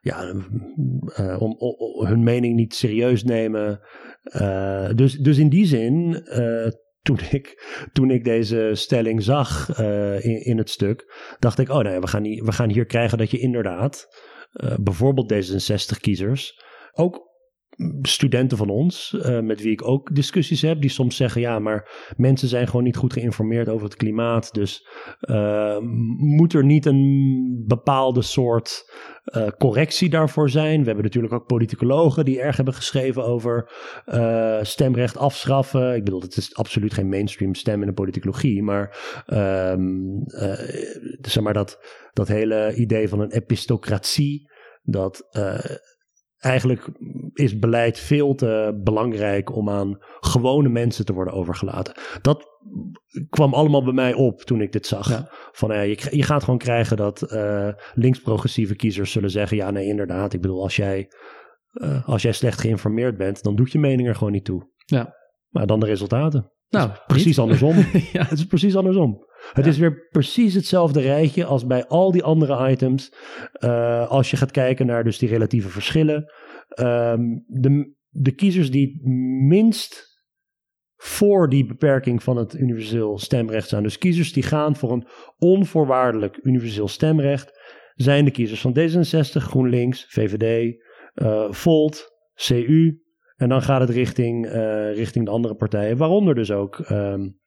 ja, 0.00 0.34
om, 1.38 1.56
hun 2.06 2.22
mening 2.22 2.54
niet 2.54 2.74
serieus 2.74 3.24
nemen. 3.24 3.80
dus, 4.94 5.18
dus 5.18 5.38
in 5.38 5.48
die 5.48 5.66
zin 5.66 6.22
toen 7.02 7.18
ik, 7.30 7.64
toen 7.92 8.10
ik 8.10 8.24
deze 8.24 8.70
stelling 8.72 9.22
zag 9.22 9.78
in, 10.22 10.44
in 10.44 10.58
het 10.58 10.70
stuk, 10.70 11.14
dacht 11.38 11.58
ik, 11.58 11.68
oh 11.68 11.80
nee, 11.80 12.00
we 12.00 12.06
gaan, 12.06 12.24
hier, 12.24 12.44
we 12.44 12.52
gaan 12.52 12.70
hier 12.70 12.86
krijgen 12.86 13.18
dat 13.18 13.30
je 13.30 13.38
inderdaad 13.38 14.06
bijvoorbeeld 14.82 15.32
D66-kiezers 15.32 16.62
ook 16.92 17.30
studenten 18.02 18.58
van 18.58 18.68
ons, 18.68 19.14
uh, 19.16 19.40
met 19.40 19.62
wie 19.62 19.72
ik 19.72 19.88
ook 19.88 20.14
discussies 20.14 20.62
heb, 20.62 20.80
die 20.80 20.90
soms 20.90 21.16
zeggen: 21.16 21.40
ja, 21.40 21.58
maar 21.58 22.12
mensen 22.16 22.48
zijn 22.48 22.66
gewoon 22.66 22.84
niet 22.84 22.96
goed 22.96 23.12
geïnformeerd 23.12 23.68
over 23.68 23.84
het 23.84 23.96
klimaat. 23.96 24.54
Dus 24.54 24.88
uh, 25.20 25.78
moet 26.16 26.52
er 26.52 26.64
niet 26.64 26.86
een 26.86 27.64
bepaalde 27.66 28.22
soort 28.22 28.92
uh, 29.24 29.48
correctie 29.58 30.08
daarvoor 30.08 30.50
zijn? 30.50 30.80
We 30.80 30.86
hebben 30.86 31.04
natuurlijk 31.04 31.32
ook 31.32 31.46
politicologen 31.46 32.24
die 32.24 32.40
erg 32.40 32.56
hebben 32.56 32.74
geschreven 32.74 33.24
over 33.24 33.72
stemrecht 34.62 35.16
afschaffen. 35.16 35.94
Ik 35.94 36.04
bedoel, 36.04 36.20
het 36.20 36.36
is 36.36 36.54
absoluut 36.54 36.94
geen 36.94 37.08
mainstream 37.08 37.54
stem 37.54 37.80
in 37.80 37.86
de 37.86 37.92
politicologie, 37.92 38.62
maar, 38.62 38.98
um, 39.26 40.22
zeg 41.20 41.42
maar 41.42 41.52
dat, 41.52 41.78
dat 42.12 42.28
hele 42.28 42.74
idee 42.74 43.08
van 43.08 43.20
een 43.20 43.32
epistocratie. 43.32 44.50
Dat 44.82 45.28
eigenlijk 46.42 46.88
is 47.32 47.58
beleid 47.58 47.98
veel 47.98 48.34
te 48.34 48.80
belangrijk 48.84 49.56
om 49.56 49.70
aan 49.70 49.96
gewone 50.20 50.68
mensen 50.68 51.04
te 51.04 51.12
worden 51.12 51.34
overgelaten. 51.34 51.94
Dat 52.22 52.46
kwam 53.28 53.54
allemaal 53.54 53.84
bij 53.84 53.92
mij 53.92 54.14
op 54.14 54.40
toen 54.40 54.60
ik 54.60 54.72
dit 54.72 54.86
zag. 54.86 55.28
Van 55.52 55.74
ja, 55.74 55.80
je, 55.80 56.08
je, 56.10 56.22
gaat 56.22 56.44
gewoon 56.44 56.58
krijgen 56.58 56.96
dat 56.96 57.32
uh, 57.32 57.68
links-progressieve 57.94 58.76
kiezers 58.76 59.12
zullen 59.12 59.30
zeggen: 59.30 59.56
ja, 59.56 59.70
nee, 59.70 59.86
inderdaad. 59.86 60.32
Ik 60.32 60.40
bedoel, 60.40 60.62
als 60.62 60.76
jij, 60.76 61.08
uh, 61.72 62.08
als 62.08 62.22
jij 62.22 62.32
slecht 62.32 62.60
geïnformeerd 62.60 63.16
bent, 63.16 63.42
dan 63.42 63.56
doet 63.56 63.72
je 63.72 63.78
mening 63.78 64.08
er 64.08 64.14
gewoon 64.14 64.32
niet 64.32 64.44
toe. 64.44 64.70
Ja. 64.84 65.14
Maar 65.48 65.66
dan 65.66 65.80
de 65.80 65.86
resultaten. 65.86 66.52
Nou, 66.68 66.90
precies 67.06 67.38
andersom. 67.38 67.76
ja. 68.12 68.22
Het 68.22 68.38
is 68.38 68.46
precies 68.46 68.76
andersom. 68.76 69.26
Het 69.52 69.66
is 69.66 69.78
weer 69.78 70.06
precies 70.10 70.54
hetzelfde 70.54 71.00
rijtje 71.00 71.44
als 71.44 71.66
bij 71.66 71.86
al 71.86 72.12
die 72.12 72.22
andere 72.22 72.70
items. 72.70 73.14
Uh, 73.64 74.08
als 74.10 74.30
je 74.30 74.36
gaat 74.36 74.50
kijken 74.50 74.86
naar 74.86 75.04
dus 75.04 75.18
die 75.18 75.28
relatieve 75.28 75.68
verschillen. 75.68 76.32
Um, 76.80 77.44
de, 77.46 77.94
de 78.08 78.34
kiezers 78.34 78.70
die 78.70 79.00
minst 79.48 80.10
voor 80.96 81.48
die 81.48 81.66
beperking 81.66 82.22
van 82.22 82.36
het 82.36 82.54
universeel 82.54 83.18
stemrecht 83.18 83.68
zijn. 83.68 83.82
Dus 83.82 83.98
kiezers 83.98 84.32
die 84.32 84.42
gaan 84.42 84.76
voor 84.76 84.92
een 84.92 85.06
onvoorwaardelijk 85.38 86.38
universeel 86.42 86.88
stemrecht. 86.88 87.60
Zijn 87.94 88.24
de 88.24 88.30
kiezers 88.30 88.60
van 88.60 88.78
D66, 88.78 89.42
GroenLinks, 89.42 90.04
VVD, 90.08 90.76
uh, 91.14 91.52
Volt, 91.52 92.10
CU. 92.34 93.00
En 93.36 93.48
dan 93.48 93.62
gaat 93.62 93.80
het 93.80 93.90
richting, 93.90 94.46
uh, 94.46 94.94
richting 94.94 95.24
de 95.24 95.30
andere 95.30 95.54
partijen. 95.54 95.96
Waaronder 95.96 96.34
dus 96.34 96.50
ook 96.50 96.90
um, 96.90 97.40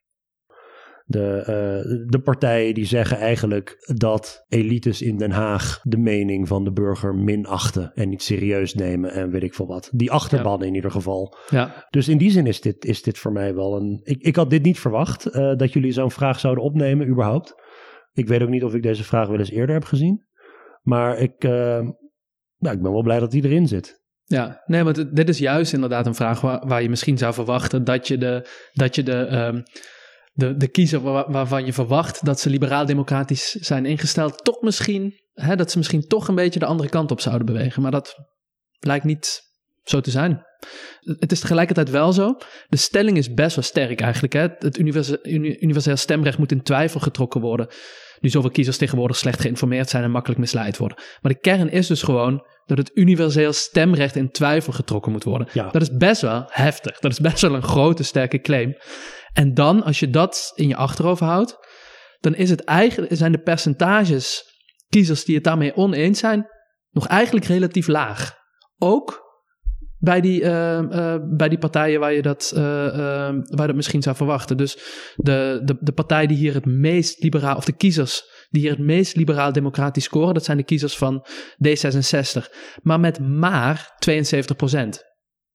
de, 1.08 1.40
uh, 1.40 2.10
de 2.10 2.20
partijen 2.20 2.74
die 2.74 2.86
zeggen 2.86 3.18
eigenlijk 3.18 3.94
dat 3.96 4.46
elites 4.48 5.02
in 5.02 5.18
Den 5.18 5.32
Haag 5.32 5.80
de 5.84 5.98
mening 5.98 6.48
van 6.48 6.64
de 6.64 6.72
burger 6.72 7.16
minachten 7.16 7.92
en 7.94 8.10
niet 8.10 8.24
serieus 8.24 8.74
nemen 8.74 9.12
en 9.12 9.32
weet 9.32 9.44
ik 9.44 9.54
veel 9.54 9.68
wat. 9.68 9.90
Die 9.94 10.12
achterban 10.12 10.64
in 10.64 10.76
ieder 10.76 10.92
geval. 10.92 11.38
Ja. 11.50 11.88
Dus 11.90 12.08
in 12.08 12.18
die 12.18 12.32
zin 12.32 12.48
is 12.48 12.62
dit, 12.62 12.86
is 12.86 13.04
dit 13.04 13.18
voor 13.18 13.32
mij 13.32 13.56
wel 13.56 13.76
een. 13.76 14.00
Ik, 14.04 14.22
ik 14.22 14.36
had 14.36 14.50
dit 14.50 14.64
niet 14.64 14.80
verwacht, 14.80 15.28
uh, 15.28 15.56
dat 15.56 15.74
jullie 15.74 15.92
zo'n 15.92 16.12
vraag 16.12 16.40
zouden 16.40 16.64
opnemen, 16.64 17.08
überhaupt. 17.08 17.64
Ik 18.14 18.28
weet 18.28 18.42
ook 18.42 18.50
niet 18.50 18.64
of 18.64 18.74
ik 18.74 18.84
deze 18.84 19.04
vraag 19.04 19.28
wel 19.28 19.40
eens 19.40 19.52
eerder 19.52 19.76
heb 19.76 19.84
gezien. 19.84 20.26
Maar 20.82 21.18
ik, 21.18 21.44
uh, 21.44 21.82
ja, 22.58 22.72
ik 22.72 22.82
ben 22.82 22.92
wel 22.92 23.04
blij 23.04 23.20
dat 23.20 23.32
die 23.32 23.44
erin 23.44 23.68
zit. 23.68 24.04
Ja, 24.24 24.62
nee, 24.66 24.84
want 24.84 25.16
dit 25.16 25.30
is 25.30 25.38
juist 25.38 25.74
inderdaad 25.74 26.06
een 26.06 26.16
vraag 26.16 26.42
waar, 26.42 26.68
waar 26.68 26.82
je 26.82 26.90
misschien 26.90 27.18
zou 27.18 27.34
verwachten 27.34 27.84
dat 27.84 28.08
je 28.08 28.18
de, 28.18 28.50
dat 28.74 28.96
je 28.96 29.04
de, 29.04 29.18
um, 29.38 29.64
de, 30.36 30.58
de 30.58 30.68
kiezer 30.68 31.02
waarvan 31.32 31.66
je 31.66 31.74
verwacht 31.74 32.26
dat 32.26 32.40
ze 32.40 32.50
liberaal-democratisch 32.50 33.52
zijn 33.52 33.86
ingesteld, 33.86 34.44
toch 34.44 34.62
misschien, 34.62 35.20
hè, 35.34 35.56
dat 35.56 35.72
ze 35.72 35.78
misschien 35.78 36.08
toch 36.08 36.28
een 36.28 36.36
beetje 36.36 36.60
de 36.60 36.66
andere 36.66 36.90
kant 36.90 37.12
op 37.12 37.22
zouden 37.22 37.46
bewegen. 37.46 37.82
Maar 37.82 37.92
dat 37.92 38.16
lijkt 38.80 39.06
niet 39.06 39.42
zo 39.84 40.02
te 40.02 40.12
zijn. 40.12 40.46
Het 41.00 41.32
is 41.32 41.40
tegelijkertijd 41.40 41.90
wel 41.90 42.14
zo. 42.14 42.38
De 42.68 42.78
stelling 42.78 43.18
is 43.18 43.34
best 43.34 43.56
wel 43.56 43.66
sterk 43.66 44.02
eigenlijk. 44.02 44.34
Hè? 44.34 44.48
Het 44.60 44.78
universeel 45.60 45.98
stemrecht 45.98 46.38
moet 46.38 46.52
in 46.52 46.64
twijfel 46.64 47.00
getrokken 47.00 47.42
worden. 47.42 47.68
Nu 48.20 48.30
zoveel 48.30 48.52
kiezers 48.52 48.78
tegenwoordig 48.78 49.18
slecht 49.18 49.40
geïnformeerd 49.40 49.90
zijn 49.90 50.04
en 50.04 50.12
makkelijk 50.12 50.40
misleid 50.40 50.78
worden. 50.78 50.98
Maar 51.22 51.32
de 51.32 51.40
kern 51.40 51.70
is 51.70 51.88
dus 51.88 52.02
gewoon 52.02 52.46
dat 52.66 52.78
het 52.78 52.92
universeel 52.94 53.54
stemrecht 53.54 54.16
in 54.16 54.32
twijfel 54.32 54.74
getrokken 54.74 55.12
moet 55.12 55.24
worden. 55.24 55.48
Ja. 55.54 55.70
Dat 55.70 55.82
is 55.82 55.98
best 55.98 56.22
wel 56.22 56.44
heftig. 56.48 57.00
Dat 57.00 57.12
is 57.12 57.20
best 57.20 57.42
wel 57.42 57.56
een 57.56 57.64
grote, 57.64 58.04
sterke 58.04 58.40
claim. 58.40 58.76
En 59.36 59.54
dan, 59.54 59.84
als 59.84 60.00
je 60.00 60.10
dat 60.10 60.52
in 60.56 60.68
je 60.68 60.76
achterhoofd 60.76 61.20
houdt, 61.20 61.58
dan 62.20 62.36
is 62.36 62.50
het 62.50 62.64
eigenlijk, 62.64 63.16
zijn 63.16 63.32
de 63.32 63.42
percentages 63.42 64.44
kiezers 64.90 65.26
die 65.26 65.36
het 65.36 65.44
daarmee 65.44 65.76
oneens 65.76 66.20
zijn, 66.20 66.48
nog 66.92 67.08
eigenlijk 67.08 67.46
relatief 67.46 67.88
laag. 67.88 68.36
Ook 68.78 69.24
bij 69.98 70.22
die, 70.22 70.42
uh, 70.42 70.80
uh, 70.80 71.16
bij 71.38 71.50
die 71.50 71.58
partijen 71.58 72.00
waar 72.00 72.14
je, 72.14 72.22
dat, 72.22 72.52
uh, 72.56 72.62
waar 72.62 73.62
je 73.62 73.68
dat 73.68 73.76
misschien 73.76 74.02
zou 74.02 74.16
verwachten. 74.16 74.58
Dus 74.58 74.78
de, 75.16 75.62
de, 75.64 75.78
de 75.80 75.92
partij 75.92 76.28
die 76.28 76.38
hier 76.38 76.54
het 76.54 76.66
meest 76.66 77.24
liberaal, 77.24 77.56
of 77.56 77.66
de 77.66 77.76
kiezers 77.76 78.24
die 78.50 78.62
hier 78.62 78.72
het 78.72 78.86
meest 78.86 79.16
liberaal-democratisch 79.16 80.04
scoren, 80.04 80.34
dat 80.34 80.46
zijn 80.46 80.58
de 80.58 80.64
kiezers 80.64 80.98
van 80.98 81.26
D66. 81.68 82.46
Maar 82.82 83.00
met 83.00 83.20
maar 83.20 83.96
72 84.00 84.56
procent. 84.56 85.04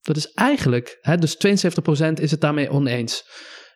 Dat 0.01 0.17
is 0.17 0.33
eigenlijk, 0.33 0.99
hè, 1.01 1.17
dus 1.17 1.37
72 1.37 1.83
procent 1.83 2.21
is 2.21 2.31
het 2.31 2.41
daarmee 2.41 2.71
oneens. 2.71 3.25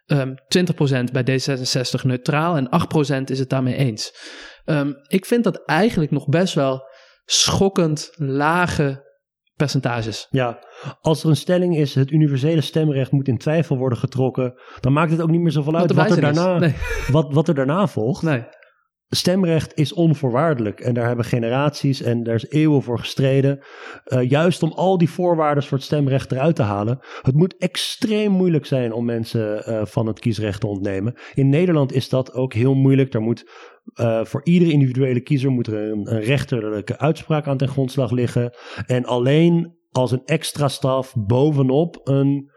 Um, 0.07 0.35
20% 0.35 1.12
bij 1.12 1.25
D66 1.25 2.03
neutraal 2.03 2.57
en 2.57 2.69
8% 3.21 3.25
is 3.25 3.38
het 3.38 3.49
daarmee 3.49 3.75
eens. 3.75 4.14
Um, 4.64 4.95
ik 5.07 5.27
vind 5.27 5.45
dat 5.45 5.64
eigenlijk 5.64 6.11
nog 6.11 6.29
best 6.29 6.55
wel 6.55 6.83
schokkend 7.25 8.12
lage 8.17 9.03
percentages. 9.57 10.27
Ja, 10.31 10.59
als 11.01 11.23
er 11.23 11.29
een 11.29 11.37
stelling 11.37 11.77
is, 11.77 11.95
het 11.95 12.11
universele 12.11 12.61
stemrecht 12.61 13.11
moet 13.11 13.29
in 13.29 13.38
twijfel 13.38 13.77
worden 13.77 13.99
getrokken, 13.99 14.61
dan 14.81 14.93
maakt 14.93 15.11
het 15.11 15.21
ook 15.21 15.31
niet 15.31 15.40
meer 15.40 15.53
zoveel 15.53 15.77
uit 15.77 15.93
wat, 15.93 16.11
er 16.11 16.21
daarna, 16.21 16.59
nee. 16.59 16.75
wat, 17.11 17.33
wat 17.33 17.49
er 17.49 17.55
daarna 17.55 17.87
volgt. 17.87 18.23
Nee. 18.23 18.45
Stemrecht 19.14 19.74
is 19.74 19.92
onvoorwaardelijk 19.92 20.81
en 20.81 20.94
daar 20.94 21.07
hebben 21.07 21.24
generaties 21.24 22.03
en 22.03 22.22
daar 22.22 22.35
is 22.35 22.48
eeuwen 22.48 22.83
voor 22.83 22.98
gestreden. 22.98 23.64
Uh, 24.07 24.29
juist 24.29 24.62
om 24.62 24.72
al 24.72 24.98
die 24.98 25.11
voorwaarden 25.11 25.62
voor 25.62 25.77
het 25.77 25.87
stemrecht 25.87 26.33
eruit 26.33 26.57
te 26.57 26.62
halen. 26.62 26.98
Het 27.22 27.35
moet 27.35 27.57
extreem 27.57 28.33
moeilijk 28.33 28.66
zijn 28.66 28.92
om 28.92 29.05
mensen 29.05 29.70
uh, 29.70 29.85
van 29.85 30.07
het 30.07 30.20
kiesrecht 30.20 30.61
te 30.61 30.66
ontnemen. 30.66 31.14
In 31.35 31.48
Nederland 31.48 31.92
is 31.92 32.09
dat 32.09 32.33
ook 32.33 32.53
heel 32.53 32.74
moeilijk. 32.74 33.12
Daar 33.12 33.22
moet 33.22 33.50
uh, 34.00 34.24
voor 34.24 34.40
iedere 34.44 34.72
individuele 34.72 35.20
kiezer 35.20 35.50
moet 35.50 35.66
er 35.66 35.90
een, 35.90 36.20
rechterlijke 36.20 36.98
uitspraak 36.98 37.46
aan 37.46 37.57
ten 37.57 37.68
grondslag 37.68 38.11
liggen. 38.11 38.55
En 38.87 39.05
alleen 39.05 39.77
als 39.90 40.12
een 40.12 40.24
extra 40.24 40.68
straf 40.68 41.14
bovenop 41.16 42.00
een 42.05 42.50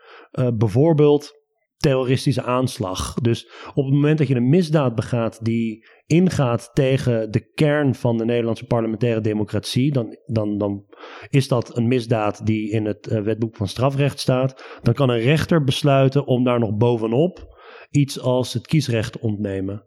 bijvoorbeeld 0.57 1.36
terroristische 1.77 2.43
aanslag. 2.43 3.13
Dus 3.13 3.49
op 3.73 3.85
het 3.85 3.93
moment 3.93 4.17
dat 4.17 4.27
je 4.27 4.35
een 4.35 4.49
misdaad 4.49 4.95
begaat 4.95 5.45
die 5.45 5.87
ingaat 6.05 6.69
tegen 6.73 7.31
de 7.31 7.51
kern 7.53 7.95
van 7.95 8.17
de 8.17 8.25
Nederlandse 8.25 8.65
parlementaire 8.65 9.21
democratie, 9.21 9.91
dan, 9.91 10.17
dan, 10.25 10.57
dan 10.57 10.85
is 11.29 11.47
dat 11.47 11.77
een 11.77 11.87
misdaad 11.87 12.45
die 12.45 12.71
in 12.71 12.85
het 12.85 13.07
uh, 13.11 13.21
wetboek 13.21 13.55
van 13.55 13.67
strafrecht 13.67 14.19
staat. 14.19 14.79
Dan 14.81 14.93
kan 14.93 15.09
een 15.09 15.19
rechter 15.19 15.63
besluiten 15.63 16.25
om 16.25 16.43
daar 16.43 16.59
nog 16.59 16.77
bovenop 16.77 17.55
iets 17.89 18.19
als 18.19 18.53
het 18.53 18.67
kiesrecht 18.67 19.19
ontnemen. 19.19 19.83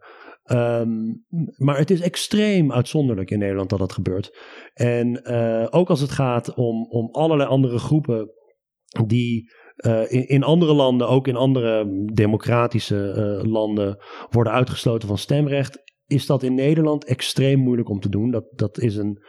Um, 0.52 1.24
maar 1.56 1.78
het 1.78 1.90
is 1.90 2.00
extreem 2.00 2.72
uitzonderlijk 2.72 3.30
in 3.30 3.38
Nederland 3.38 3.70
dat 3.70 3.78
dat 3.78 3.92
gebeurt. 3.92 4.38
En 4.74 5.20
uh, 5.24 5.66
ook 5.70 5.88
als 5.88 6.00
het 6.00 6.10
gaat 6.10 6.54
om, 6.54 6.86
om 6.88 7.08
allerlei 7.10 7.48
andere 7.48 7.78
groepen 7.78 8.30
die 9.06 9.50
uh, 9.86 10.30
in, 10.30 10.42
andere 10.42 10.72
landen, 10.72 11.08
ook 11.08 11.28
in 11.28 11.36
andere 11.36 12.04
democratische 12.12 13.14
uh, 13.44 13.52
landen, 13.52 13.98
worden 14.30 14.52
uitgesloten 14.52 15.08
van 15.08 15.18
stemrecht 15.18 15.82
is 16.06 16.26
dat 16.26 16.42
in 16.42 16.54
Nederland 16.54 17.04
extreem 17.04 17.58
moeilijk 17.58 17.88
om 17.88 18.00
te 18.00 18.08
doen. 18.08 18.30
Dat, 18.30 18.44
dat 18.50 18.78
is 18.78 18.96
een 18.96 19.22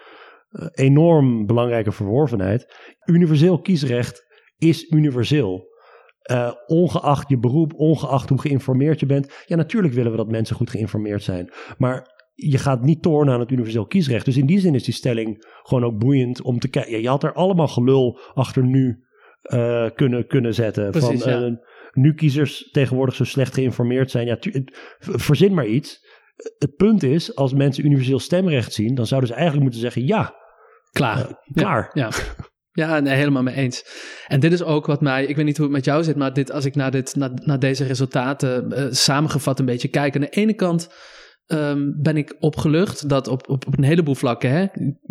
uh, 0.51 0.67
enorm 0.71 1.45
belangrijke 1.45 1.91
verworvenheid. 1.91 2.75
Universeel 3.05 3.61
kiesrecht 3.61 4.25
is 4.57 4.89
universeel. 4.89 5.69
Uh, 6.31 6.51
ongeacht 6.65 7.29
je 7.29 7.39
beroep, 7.39 7.73
ongeacht 7.73 8.29
hoe 8.29 8.41
geïnformeerd 8.41 8.99
je 8.99 9.05
bent. 9.05 9.43
Ja, 9.45 9.55
natuurlijk 9.55 9.93
willen 9.93 10.11
we 10.11 10.17
dat 10.17 10.31
mensen 10.31 10.55
goed 10.55 10.69
geïnformeerd 10.69 11.23
zijn. 11.23 11.51
Maar 11.77 12.07
je 12.33 12.57
gaat 12.57 12.81
niet 12.81 13.01
tornen 13.01 13.33
aan 13.33 13.39
het 13.39 13.51
universeel 13.51 13.85
kiesrecht. 13.85 14.25
Dus 14.25 14.37
in 14.37 14.45
die 14.45 14.59
zin 14.59 14.75
is 14.75 14.83
die 14.83 14.93
stelling 14.93 15.45
gewoon 15.63 15.83
ook 15.83 15.97
boeiend 15.97 16.41
om 16.41 16.59
te 16.59 16.69
kijken. 16.69 17.01
je 17.01 17.07
had 17.07 17.23
er 17.23 17.33
allemaal 17.33 17.67
gelul 17.67 18.19
achter 18.33 18.65
nu 18.65 19.05
uh, 19.41 19.89
kunnen, 19.95 20.27
kunnen 20.27 20.53
zetten. 20.53 20.91
Precies, 20.91 21.21
van, 21.21 21.31
ja. 21.31 21.47
uh, 21.47 21.55
nu 21.91 22.13
kiezers 22.13 22.69
tegenwoordig 22.71 23.15
zo 23.15 23.23
slecht 23.23 23.53
geïnformeerd 23.53 24.11
zijn. 24.11 24.25
Ja, 24.27 24.37
verzin 24.99 25.53
maar 25.53 25.67
iets. 25.67 26.09
Het 26.57 26.75
punt 26.75 27.03
is, 27.03 27.35
als 27.35 27.53
mensen 27.53 27.85
universeel 27.85 28.19
stemrecht 28.19 28.73
zien, 28.73 28.95
dan 28.95 29.07
zouden 29.07 29.29
ze 29.29 29.35
eigenlijk 29.35 29.63
moeten 29.63 29.81
zeggen: 29.81 30.05
ja, 30.05 30.35
klaar. 30.91 31.17
Uh, 31.17 31.33
klaar. 31.53 31.91
Ja. 31.93 32.09
ja. 32.09 32.49
Ja, 32.73 32.99
nee, 32.99 33.15
helemaal 33.15 33.43
mee 33.43 33.55
eens. 33.55 33.85
En 34.27 34.39
dit 34.39 34.51
is 34.51 34.63
ook 34.63 34.85
wat 34.85 35.01
mij, 35.01 35.25
ik 35.25 35.35
weet 35.35 35.45
niet 35.45 35.57
hoe 35.57 35.65
het 35.65 35.75
met 35.75 35.85
jou 35.85 36.03
zit, 36.03 36.15
maar 36.15 36.33
dit, 36.33 36.51
als 36.51 36.65
ik 36.65 36.75
naar, 36.75 36.91
dit, 36.91 37.15
naar, 37.15 37.31
naar 37.33 37.59
deze 37.59 37.83
resultaten 37.83 38.73
uh, 38.73 38.85
samengevat 38.89 39.59
een 39.59 39.65
beetje 39.65 39.87
kijk. 39.87 40.15
Aan 40.15 40.21
de 40.21 40.29
ene 40.29 40.53
kant 40.53 40.89
um, 41.47 42.01
ben 42.01 42.17
ik 42.17 42.35
opgelucht 42.39 43.09
dat 43.09 43.27
op, 43.27 43.49
op, 43.49 43.67
op 43.67 43.77
een 43.77 43.83
heleboel 43.83 44.15
vlakken 44.15 44.51
hè, 44.51 44.65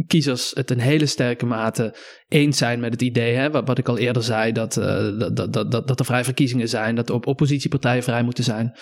kiezers 0.06 0.50
het 0.54 0.70
een 0.70 0.80
hele 0.80 1.06
sterke 1.06 1.46
mate 1.46 1.94
eens 2.28 2.58
zijn 2.58 2.80
met 2.80 2.92
het 2.92 3.02
idee, 3.02 3.34
hè, 3.34 3.50
wat, 3.50 3.78
ik 3.78 3.88
al 3.88 3.98
eerder 3.98 4.22
zei, 4.22 4.52
dat, 4.52 4.76
uh, 4.76 5.18
dat, 5.18 5.52
dat, 5.52 5.70
dat, 5.70 5.88
dat 5.88 5.98
er 5.98 6.04
vrij 6.04 6.24
verkiezingen 6.24 6.68
zijn, 6.68 6.94
dat 6.94 7.10
op 7.10 7.26
oppositiepartijen 7.26 8.02
vrij 8.02 8.22
moeten 8.22 8.44
zijn. 8.44 8.72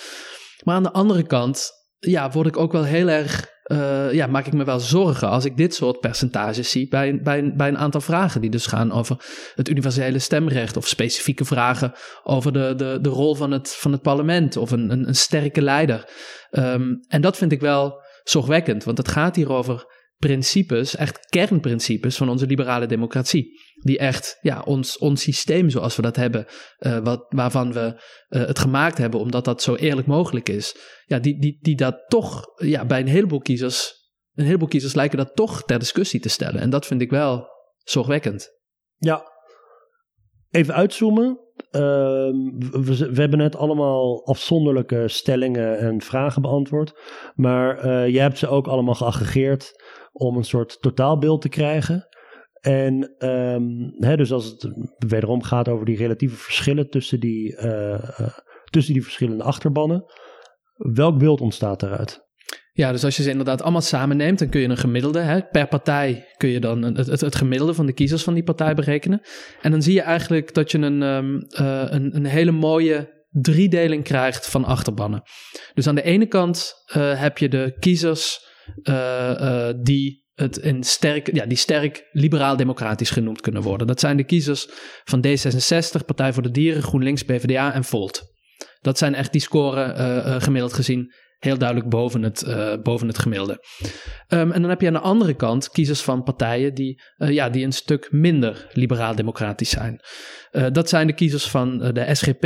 Maar 0.64 0.74
aan 0.74 0.82
de 0.82 0.92
andere 0.92 1.26
kant, 1.26 1.70
ja, 1.98 2.30
word 2.30 2.46
ik 2.46 2.56
ook 2.56 2.72
wel 2.72 2.84
heel 2.84 3.08
erg 3.08 3.56
uh, 3.72 4.12
ja, 4.12 4.26
maak 4.26 4.46
ik 4.46 4.52
me 4.52 4.64
wel 4.64 4.80
zorgen 4.80 5.28
als 5.28 5.44
ik 5.44 5.56
dit 5.56 5.74
soort 5.74 6.00
percentages 6.00 6.70
zie 6.70 6.88
bij, 6.88 7.20
bij, 7.22 7.54
bij 7.56 7.68
een 7.68 7.78
aantal 7.78 8.00
vragen 8.00 8.40
die 8.40 8.50
dus 8.50 8.66
gaan 8.66 8.92
over 8.92 9.16
het 9.54 9.68
universele 9.68 10.18
stemrecht 10.18 10.76
of 10.76 10.86
specifieke 10.86 11.44
vragen 11.44 11.92
over 12.22 12.52
de, 12.52 12.74
de, 12.76 12.98
de 13.00 13.08
rol 13.08 13.34
van 13.34 13.50
het, 13.50 13.74
van 13.74 13.92
het 13.92 14.02
parlement 14.02 14.56
of 14.56 14.70
een, 14.70 14.90
een, 14.90 15.08
een 15.08 15.14
sterke 15.14 15.62
leider. 15.62 16.08
Um, 16.50 17.04
en 17.08 17.20
dat 17.20 17.36
vind 17.36 17.52
ik 17.52 17.60
wel 17.60 18.02
zorgwekkend, 18.22 18.84
want 18.84 18.98
het 18.98 19.08
gaat 19.08 19.36
hier 19.36 19.52
over 19.52 19.86
principes, 20.18 20.96
echt 20.96 21.26
kernprincipes 21.26 22.16
van 22.16 22.28
onze 22.28 22.46
liberale 22.46 22.86
democratie. 22.86 23.60
Die 23.82 23.98
echt 23.98 24.38
ja, 24.40 24.60
ons, 24.60 24.98
ons 24.98 25.22
systeem 25.22 25.70
zoals 25.70 25.96
we 25.96 26.02
dat 26.02 26.16
hebben, 26.16 26.46
uh, 26.78 26.98
wat, 26.98 27.26
waarvan 27.28 27.72
we 27.72 28.02
uh, 28.28 28.46
het 28.46 28.58
gemaakt 28.58 28.98
hebben 28.98 29.20
omdat 29.20 29.44
dat 29.44 29.62
zo 29.62 29.74
eerlijk 29.74 30.06
mogelijk 30.06 30.48
is. 30.48 30.76
Ja, 31.04 31.18
die, 31.18 31.40
die, 31.40 31.58
die 31.60 31.76
dat 31.76 32.04
toch 32.08 32.44
ja, 32.56 32.84
bij 32.84 33.00
een 33.00 33.06
heleboel 33.06 33.40
kiezers, 33.40 33.92
een 34.34 34.44
heleboel 34.44 34.68
kiezers 34.68 34.94
lijken 34.94 35.18
dat 35.18 35.36
toch 35.36 35.62
ter 35.64 35.78
discussie 35.78 36.20
te 36.20 36.28
stellen. 36.28 36.60
En 36.60 36.70
dat 36.70 36.86
vind 36.86 37.00
ik 37.00 37.10
wel 37.10 37.48
zorgwekkend. 37.84 38.48
Ja, 38.96 39.22
even 40.50 40.74
uitzoomen. 40.74 41.38
Uh, 41.70 41.80
we, 41.80 43.10
we, 43.12 43.20
hebben 43.20 43.38
net 43.38 43.56
allemaal 43.56 44.26
afzonderlijke 44.26 45.08
stellingen 45.08 45.78
en 45.78 46.00
vragen 46.00 46.42
beantwoord. 46.42 47.00
Maar 47.34 47.84
uh, 47.84 48.08
jij 48.08 48.22
hebt 48.22 48.38
ze 48.38 48.48
ook 48.48 48.66
allemaal 48.66 48.94
geaggregeerd 48.94 49.72
om 50.12 50.36
een 50.36 50.44
soort 50.44 50.80
totaalbeeld 50.80 51.40
te 51.40 51.48
krijgen. 51.48 52.08
En 52.60 53.14
um, 53.28 53.94
hè, 53.96 54.16
dus 54.16 54.32
als 54.32 54.44
het 54.44 54.68
wederom 54.98 55.42
gaat 55.42 55.68
over 55.68 55.86
die 55.86 55.96
relatieve 55.96 56.36
verschillen 56.36 56.90
tussen 56.90 57.20
die, 57.20 57.56
uh, 57.56 57.92
uh, 57.92 58.28
tussen 58.64 58.94
die 58.94 59.02
verschillende 59.02 59.44
achterbannen, 59.44 60.04
welk 60.76 61.18
beeld 61.18 61.40
ontstaat 61.40 61.80
daaruit? 61.80 62.27
Ja, 62.78 62.92
dus 62.92 63.04
als 63.04 63.16
je 63.16 63.22
ze 63.22 63.30
inderdaad 63.30 63.62
allemaal 63.62 63.80
samenneemt, 63.80 64.38
dan 64.38 64.48
kun 64.48 64.60
je 64.60 64.68
een 64.68 64.76
gemiddelde, 64.76 65.20
hè, 65.20 65.42
per 65.42 65.68
partij 65.68 66.26
kun 66.36 66.48
je 66.48 66.60
dan 66.60 66.82
het, 66.82 67.20
het, 67.20 67.36
gemiddelde 67.36 67.74
van 67.74 67.86
de 67.86 67.92
kiezers 67.92 68.22
van 68.22 68.34
die 68.34 68.42
partij 68.42 68.74
berekenen. 68.74 69.20
En 69.62 69.70
dan 69.70 69.82
zie 69.82 69.94
je 69.94 70.00
eigenlijk 70.00 70.54
dat 70.54 70.70
je 70.70 70.78
een, 70.78 71.02
um, 71.02 71.46
uh, 71.60 71.84
een, 71.88 72.16
een 72.16 72.24
hele 72.24 72.50
mooie 72.50 73.24
driedeling 73.30 74.04
krijgt 74.04 74.48
van 74.48 74.64
achterbannen. 74.64 75.22
Dus 75.74 75.86
aan 75.86 75.94
de 75.94 76.02
ene 76.02 76.26
kant 76.26 76.72
uh, 76.96 77.20
heb 77.20 77.38
je 77.38 77.48
de 77.48 77.76
kiezers 77.78 78.46
uh, 78.82 79.70
die 79.82 80.26
het 80.34 80.56
in 80.56 80.82
sterk, 80.82 81.34
ja, 81.34 81.46
die 81.46 81.56
sterk 81.56 82.08
liberaal-democratisch 82.12 83.10
genoemd 83.10 83.40
kunnen 83.40 83.62
worden. 83.62 83.86
Dat 83.86 84.00
zijn 84.00 84.16
de 84.16 84.24
kiezers 84.24 84.68
van 85.04 85.24
D66, 85.26 86.04
Partij 86.06 86.32
voor 86.32 86.42
de 86.42 86.50
Dieren, 86.50 86.82
GroenLinks, 86.82 87.22
PvdA 87.22 87.74
en 87.74 87.84
Volt. 87.84 88.22
Dat 88.80 88.98
zijn 88.98 89.14
echt 89.14 89.32
die 89.32 89.40
scoren 89.40 90.42
gemiddeld 90.42 90.72
gezien 90.72 91.12
heel 91.38 91.58
duidelijk 91.58 91.88
boven 91.88 92.22
het, 92.22 92.44
uh, 92.46 92.74
boven 92.82 93.06
het 93.06 93.18
gemiddelde. 93.18 93.64
Um, 94.28 94.52
en 94.52 94.60
dan 94.60 94.70
heb 94.70 94.80
je 94.80 94.86
aan 94.86 94.92
de 94.92 94.98
andere 94.98 95.34
kant 95.34 95.70
kiezers 95.70 96.02
van 96.02 96.22
partijen 96.22 96.74
die, 96.74 97.02
uh, 97.18 97.30
ja, 97.30 97.50
die 97.50 97.64
een 97.64 97.72
stuk 97.72 98.08
minder 98.12 98.66
liberaal-democratisch 98.72 99.70
zijn. 99.70 100.00
Uh, 100.52 100.66
dat 100.72 100.88
zijn 100.88 101.06
de 101.06 101.12
kiezers 101.12 101.48
van 101.48 101.78
de 101.78 102.14
SGP, 102.14 102.42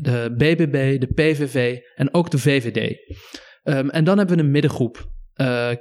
de 0.00 0.34
BBB, 0.36 1.00
de 1.00 1.12
PVV 1.14 1.78
en 1.94 2.14
ook 2.14 2.30
de 2.30 2.38
VVD. 2.38 2.98
Um, 3.64 3.90
en 3.90 4.04
dan 4.04 4.18
hebben 4.18 4.36
we 4.36 4.42
een 4.42 4.50
middengroep. 4.50 5.10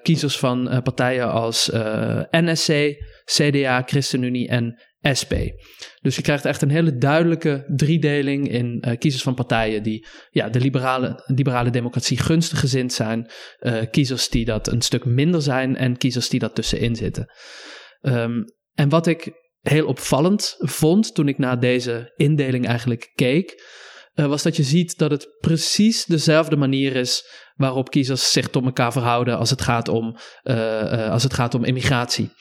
kiezers 0.01 0.37
van 0.37 0.81
partijen 0.83 1.31
als 1.31 1.69
NSC, 2.29 2.95
CDA, 3.25 3.83
ChristenUnie 3.85 4.47
en 4.47 4.81
SP. 5.19 5.33
Dus 6.01 6.15
je 6.15 6.21
krijgt 6.21 6.45
echt 6.45 6.61
een 6.61 6.69
hele 6.69 6.97
duidelijke 6.97 7.63
driedeling 7.75 8.49
in 8.49 8.83
uh, 8.87 8.97
kiezers 8.97 9.23
van 9.23 9.35
partijen 9.35 9.83
die 9.83 10.07
ja, 10.29 10.49
de 10.49 10.59
liberale, 10.59 11.23
liberale 11.25 11.69
democratie 11.69 12.17
gunstig 12.17 12.59
gezind 12.59 12.93
zijn, 12.93 13.31
uh, 13.59 13.81
kiezers 13.91 14.29
die 14.29 14.45
dat 14.45 14.67
een 14.67 14.81
stuk 14.81 15.05
minder 15.05 15.41
zijn 15.41 15.75
en 15.75 15.97
kiezers 15.97 16.29
die 16.29 16.39
dat 16.39 16.55
tussenin 16.55 16.95
zitten. 16.95 17.33
Um, 18.01 18.45
en 18.73 18.89
wat 18.89 19.07
ik 19.07 19.31
heel 19.61 19.85
opvallend 19.85 20.55
vond 20.57 21.15
toen 21.15 21.27
ik 21.27 21.37
naar 21.37 21.59
deze 21.59 22.13
indeling 22.15 22.67
eigenlijk 22.67 23.11
keek, 23.15 23.63
uh, 24.21 24.27
was 24.27 24.43
dat 24.43 24.55
je 24.55 24.63
ziet 24.63 24.97
dat 24.97 25.11
het 25.11 25.27
precies 25.39 26.05
dezelfde 26.05 26.55
manier 26.55 26.95
is 26.95 27.25
waarop 27.55 27.89
kiezers 27.89 28.31
zich 28.31 28.47
tot 28.49 28.65
elkaar 28.65 28.91
verhouden 28.91 29.37
als 29.37 29.49
het 29.49 29.61
gaat 29.61 29.87
om, 29.87 30.17
als 31.09 31.23
het 31.23 31.33
gaat 31.33 31.53
om 31.53 31.63
immigratie. 31.63 32.31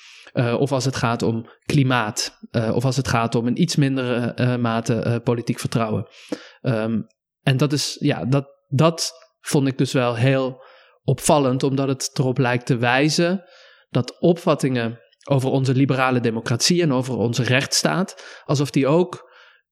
Of 0.59 0.73
als 0.73 0.85
het 0.85 0.97
gaat 0.97 1.23
om 1.23 1.51
klimaat. 1.66 2.38
Of 2.73 2.85
als 2.85 2.97
het 2.97 3.09
gaat 3.09 3.35
om 3.35 3.47
een 3.47 3.61
iets 3.61 3.77
mindere 3.77 4.59
mate 4.59 5.21
politiek 5.25 5.59
vertrouwen. 5.59 6.07
Um, 6.62 7.07
en 7.43 7.57
dat 7.57 7.73
is, 7.73 7.97
ja, 8.01 8.25
dat, 8.25 8.47
dat 8.69 9.12
vond 9.40 9.66
ik 9.66 9.79
dus 9.79 9.93
wel 9.93 10.14
heel 10.14 10.62
opvallend, 11.03 11.62
omdat 11.62 11.88
het 11.88 12.11
erop 12.14 12.38
lijkt 12.38 12.66
te 12.66 12.77
wijzen 12.77 13.45
dat 13.88 14.21
opvattingen 14.21 14.99
over 15.29 15.51
onze 15.51 15.75
liberale 15.75 16.21
democratie 16.21 16.83
en 16.83 16.93
over 16.93 17.16
onze 17.16 17.43
rechtsstaat, 17.43 18.40
alsof 18.45 18.71
die 18.71 18.87
ook, 18.87 19.30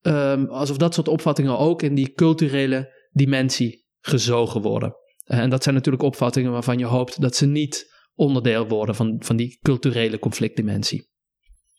um, 0.09 0.47
alsof 0.47 0.77
dat 0.77 0.95
soort 0.95 1.09
opvattingen 1.09 1.59
ook 1.59 1.83
in 1.83 1.95
die 1.95 2.13
culturele 2.13 2.93
dimensie 3.11 3.87
gezogen 4.01 4.63
worden. 4.63 4.95
en 5.25 5.51
dat 5.51 5.63
zijn 5.63 5.75
natuurlijk 5.75 6.05
opvattingen 6.05 6.53
waarvan 6.53 6.79
je 6.79 6.85
hoopt 6.85 7.21
dat 7.21 7.37
ze 7.37 7.47
niet 7.47 7.97
onderdeel 8.15 8.69
worden 8.69 8.95
van, 8.95 9.17
van 9.19 9.37
die 9.37 9.59
culturele 9.63 10.19
conflictdimensie. 10.19 11.11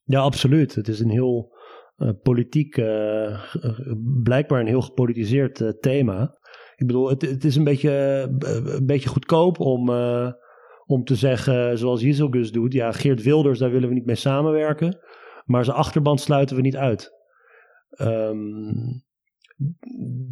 Ja, 0.03 0.19
absoluut. 0.19 0.75
Het 0.75 0.87
is 0.87 0.99
een 0.99 1.09
heel 1.09 1.57
uh, 1.97 2.09
politiek, 2.21 2.77
uh, 2.77 3.43
blijkbaar 4.23 4.59
een 4.59 4.67
heel 4.67 4.81
gepolitiseerd 4.81 5.81
thema. 5.81 6.37
Ik 6.75 6.87
bedoel, 6.87 7.09
het, 7.09 7.21
het 7.21 7.43
is 7.43 7.55
een 7.55 7.63
beetje, 7.63 7.91
een 8.65 8.85
beetje 8.85 9.09
goedkoop 9.09 9.59
om, 9.59 9.89
om 10.85 11.03
te 11.03 11.15
zeggen, 11.15 11.77
zoals 11.77 12.01
Jezelgus 12.01 12.51
doet, 12.51 12.73
ja, 12.73 12.91
Geert 12.91 13.23
Wilders, 13.23 13.59
daar 13.59 13.71
willen 13.71 13.89
we 13.89 13.95
niet 13.95 14.05
mee 14.05 14.15
samenwerken, 14.15 14.99
maar 15.45 15.65
zijn 15.65 15.77
achterban 15.77 16.17
sluiten 16.17 16.55
we 16.55 16.61
niet 16.61 16.77
uit. 16.77 17.18
Um, 17.97 19.03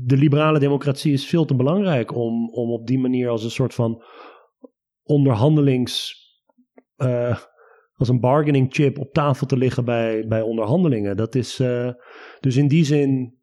de 0.06 0.18
liberale 0.18 0.60
democratie 0.60 1.14
is 1.14 1.28
veel 1.28 1.46
te 1.46 1.56
belangrijk 1.56 2.16
om, 2.16 2.50
om 2.50 2.72
op 2.72 2.88
die 2.88 3.00
manier 3.00 3.30
als 3.30 3.44
een 3.44 3.52
soort 3.52 3.74
van 3.74 4.04
onderhandelings. 5.04 6.16
Uh, 6.98 7.38
als 7.96 8.10
een 8.10 8.20
bargaining 8.20 8.74
chip 8.74 9.00
op 9.00 9.14
tafel 9.14 9.48
te 9.48 9.58
liggen 9.58 9.86
bij, 9.86 10.28
bij 10.28 10.42
onderhandelingen. 10.42 11.18
Dat 11.18 11.36
is. 11.36 11.60
Uh, 11.60 11.90
dus 12.40 12.56
in 12.56 12.68
die 12.68 12.86
zin. 12.86 13.36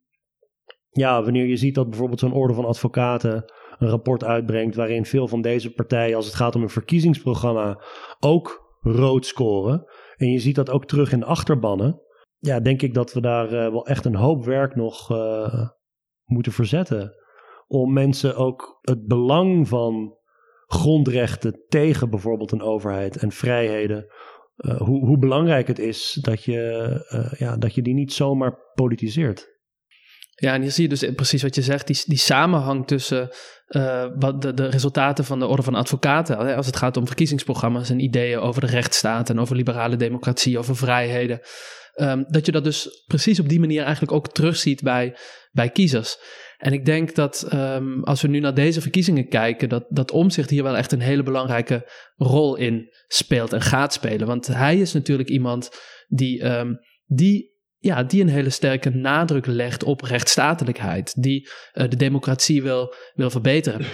Ja, 0.90 1.22
wanneer 1.22 1.46
je 1.46 1.56
ziet 1.56 1.74
dat 1.74 1.88
bijvoorbeeld 1.88 2.20
zo'n 2.20 2.32
orde 2.32 2.54
van 2.54 2.64
advocaten 2.64 3.44
een 3.78 3.88
rapport 3.88 4.24
uitbrengt. 4.24 4.74
waarin 4.74 5.04
veel 5.04 5.28
van 5.28 5.40
deze 5.40 5.72
partijen, 5.72 6.16
als 6.16 6.26
het 6.26 6.34
gaat 6.34 6.54
om 6.54 6.62
een 6.62 6.68
verkiezingsprogramma. 6.68 7.82
ook 8.20 8.76
rood 8.80 9.26
scoren. 9.26 9.84
En 10.16 10.30
je 10.30 10.38
ziet 10.38 10.54
dat 10.54 10.70
ook 10.70 10.86
terug 10.86 11.12
in 11.12 11.20
de 11.20 11.26
achterbannen. 11.26 12.02
Ja, 12.44 12.60
denk 12.60 12.82
ik 12.82 12.94
dat 12.94 13.12
we 13.12 13.20
daar 13.20 13.44
uh, 13.44 13.50
wel 13.50 13.86
echt 13.86 14.04
een 14.04 14.14
hoop 14.14 14.44
werk 14.44 14.74
nog 14.74 15.08
moeten 16.24 16.52
verzetten. 16.52 17.12
Om 17.66 17.92
mensen 17.92 18.36
ook 18.36 18.78
het 18.80 19.06
belang 19.06 19.68
van 19.68 20.18
grondrechten 20.66 21.64
tegen 21.68 22.10
bijvoorbeeld 22.10 22.52
een 22.52 22.62
overheid 22.62 23.16
en 23.16 23.32
vrijheden. 23.32 24.06
Uh, 24.56 24.80
hoe, 24.80 25.06
hoe, 25.06 25.18
belangrijk 25.18 25.66
het 25.66 25.78
is 25.78 26.18
dat 26.20 26.44
je, 26.44 27.34
ja, 27.38 27.56
dat 27.56 27.74
je 27.74 27.82
die 27.82 27.94
niet 27.94 28.12
zomaar 28.12 28.58
politiseert. 28.74 29.52
Ja, 30.34 30.54
en 30.54 30.62
hier 30.62 30.70
zie 30.70 30.82
je 30.82 30.88
dus 30.88 31.14
precies 31.14 31.42
wat 31.42 31.54
je 31.54 31.62
zegt, 31.62 31.86
die, 31.86 32.02
die 32.06 32.18
samenhang 32.18 32.86
tussen 32.86 33.28
wat 34.18 34.42
de, 34.42 34.54
de, 34.54 34.66
resultaten 34.66 35.24
van 35.24 35.38
de 35.38 35.46
Orde 35.46 35.62
van 35.62 35.74
Advocaten, 35.74 36.56
als 36.56 36.66
het 36.66 36.76
gaat 36.76 36.96
om 36.96 37.06
verkiezingsprogramma's 37.06 37.90
en 37.90 38.00
ideeën 38.00 38.38
over 38.38 38.60
de 38.60 38.66
rechtsstaat 38.66 39.30
en 39.30 39.38
over 39.38 39.56
liberale 39.56 39.96
democratie, 39.96 40.58
over 40.58 40.76
vrijheden. 40.76 41.40
Um, 41.96 42.24
dat 42.28 42.46
je 42.46 42.52
dat 42.52 42.64
dus 42.64 43.04
precies 43.06 43.40
op 43.40 43.48
die 43.48 43.60
manier 43.60 43.82
eigenlijk 43.82 44.12
ook 44.12 44.32
terugziet 44.32 44.82
bij, 44.82 45.16
bij 45.52 45.70
kiezers. 45.70 46.18
En 46.58 46.72
ik 46.72 46.84
denk 46.84 47.14
dat 47.14 47.46
ehm, 47.48 48.02
als 48.02 48.22
we 48.22 48.28
nu 48.28 48.40
naar 48.40 48.54
deze 48.54 48.80
verkiezingen 48.80 49.28
kijken, 49.28 49.68
dat, 49.68 49.84
dat 49.88 50.10
Omzicht 50.10 50.50
hier 50.50 50.62
wel 50.62 50.76
echt 50.76 50.92
een 50.92 51.00
hele 51.00 51.22
belangrijke 51.22 51.90
rol 52.16 52.56
in 52.56 52.88
speelt 53.06 53.52
en 53.52 53.60
gaat 53.60 53.92
spelen. 53.92 54.26
Want 54.26 54.46
hij 54.46 54.78
is 54.78 54.92
natuurlijk 54.92 55.28
iemand 55.28 55.70
die, 56.08 56.42
ehm, 56.42 56.74
die 57.06 57.52
ja, 57.78 58.02
die 58.02 58.20
een 58.20 58.28
hele 58.28 58.50
sterke 58.50 58.90
nadruk 58.90 59.46
legt 59.46 59.84
op 59.84 60.00
rechtsstatelijkheid, 60.00 61.22
die 61.22 61.48
uh, 61.74 61.88
de 61.88 61.96
democratie 61.96 62.62
wil, 62.62 62.94
wil 63.14 63.30
verbeteren. 63.30 63.86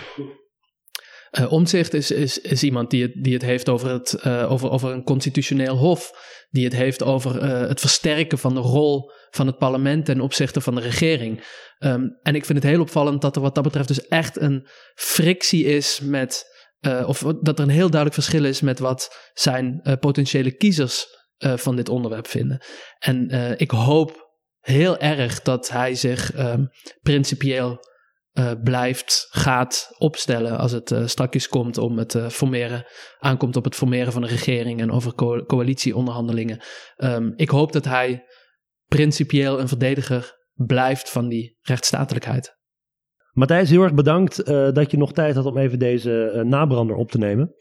Uh, 1.38 1.52
Omtzigt 1.52 1.94
is, 1.94 2.10
is, 2.10 2.38
is 2.38 2.62
iemand 2.62 2.90
die 2.90 3.02
het, 3.02 3.12
die 3.14 3.32
het 3.32 3.42
heeft 3.42 3.68
over, 3.68 3.90
het, 3.90 4.16
uh, 4.24 4.52
over, 4.52 4.70
over 4.70 4.92
een 4.92 5.04
constitutioneel 5.04 5.76
hof, 5.76 6.10
die 6.50 6.64
het 6.64 6.74
heeft 6.74 7.02
over 7.02 7.44
het 7.44 7.80
versterken 7.80 8.38
van 8.38 8.54
de 8.54 8.60
rol 8.60 9.10
van 9.30 9.46
het 9.46 9.58
parlement 9.58 10.04
ten 10.04 10.20
opzichte 10.20 10.60
van 10.60 10.74
de 10.74 10.80
regering. 10.80 11.44
Um, 11.78 12.18
en 12.22 12.34
ik 12.34 12.44
vind 12.44 12.62
het 12.62 12.72
heel 12.72 12.80
opvallend 12.80 13.22
dat 13.22 13.36
er 13.36 13.42
wat 13.42 13.54
dat 13.54 13.64
betreft 13.64 13.88
dus 13.88 14.08
echt 14.08 14.40
een 14.40 14.68
frictie 14.94 15.64
is 15.64 16.00
met, 16.00 16.44
of 17.06 17.18
dat 17.18 17.58
er 17.58 17.64
een 17.64 17.70
heel 17.70 17.90
duidelijk 17.90 18.14
verschil 18.14 18.44
is 18.44 18.60
met 18.60 18.78
wat 18.78 19.30
zijn 19.32 19.82
potentiële 20.00 20.56
kiezers 20.56 21.06
van 21.38 21.76
dit 21.76 21.88
onderwerp 21.88 22.26
vinden. 22.26 22.62
En 22.98 23.28
ik 23.56 23.70
hoop 23.70 24.30
heel 24.60 24.98
erg 24.98 25.42
dat 25.42 25.68
hij 25.68 25.94
zich 25.94 26.38
um, 26.38 26.68
principieel 27.02 27.78
uh, 28.32 28.52
blijft, 28.62 29.26
gaat 29.30 29.94
opstellen 29.98 30.58
als 30.58 30.72
het 30.72 30.94
straks 31.04 31.48
komt 31.48 31.78
om 31.78 31.98
het 31.98 32.18
formeren, 32.28 32.86
aankomt 33.18 33.56
op 33.56 33.64
het 33.64 33.74
formeren 33.74 34.12
van 34.12 34.22
een 34.22 34.28
regering 34.28 34.80
en 34.80 34.90
over 34.90 35.14
co 35.14 35.44
coalitieonderhandelingen. 35.44 36.62
Um, 36.96 37.32
ik 37.36 37.48
hoop 37.48 37.72
dat 37.72 37.84
hij 37.84 38.24
principieel 38.86 39.60
een 39.60 39.68
verdediger 39.68 40.38
blijft 40.54 41.10
van 41.10 41.28
die 41.28 41.58
rechtsstatelijkheid. 41.60 42.58
Matthijs, 43.32 43.70
heel 43.70 43.82
erg 43.82 43.94
bedankt 43.94 44.46
dat 44.74 44.90
je 44.90 44.96
nog 44.96 45.12
tijd 45.12 45.34
had 45.34 45.44
om 45.44 45.58
even 45.58 45.78
deze 45.78 46.42
nabrander 46.46 46.96
op 46.96 47.10
te 47.10 47.18
nemen. 47.18 47.54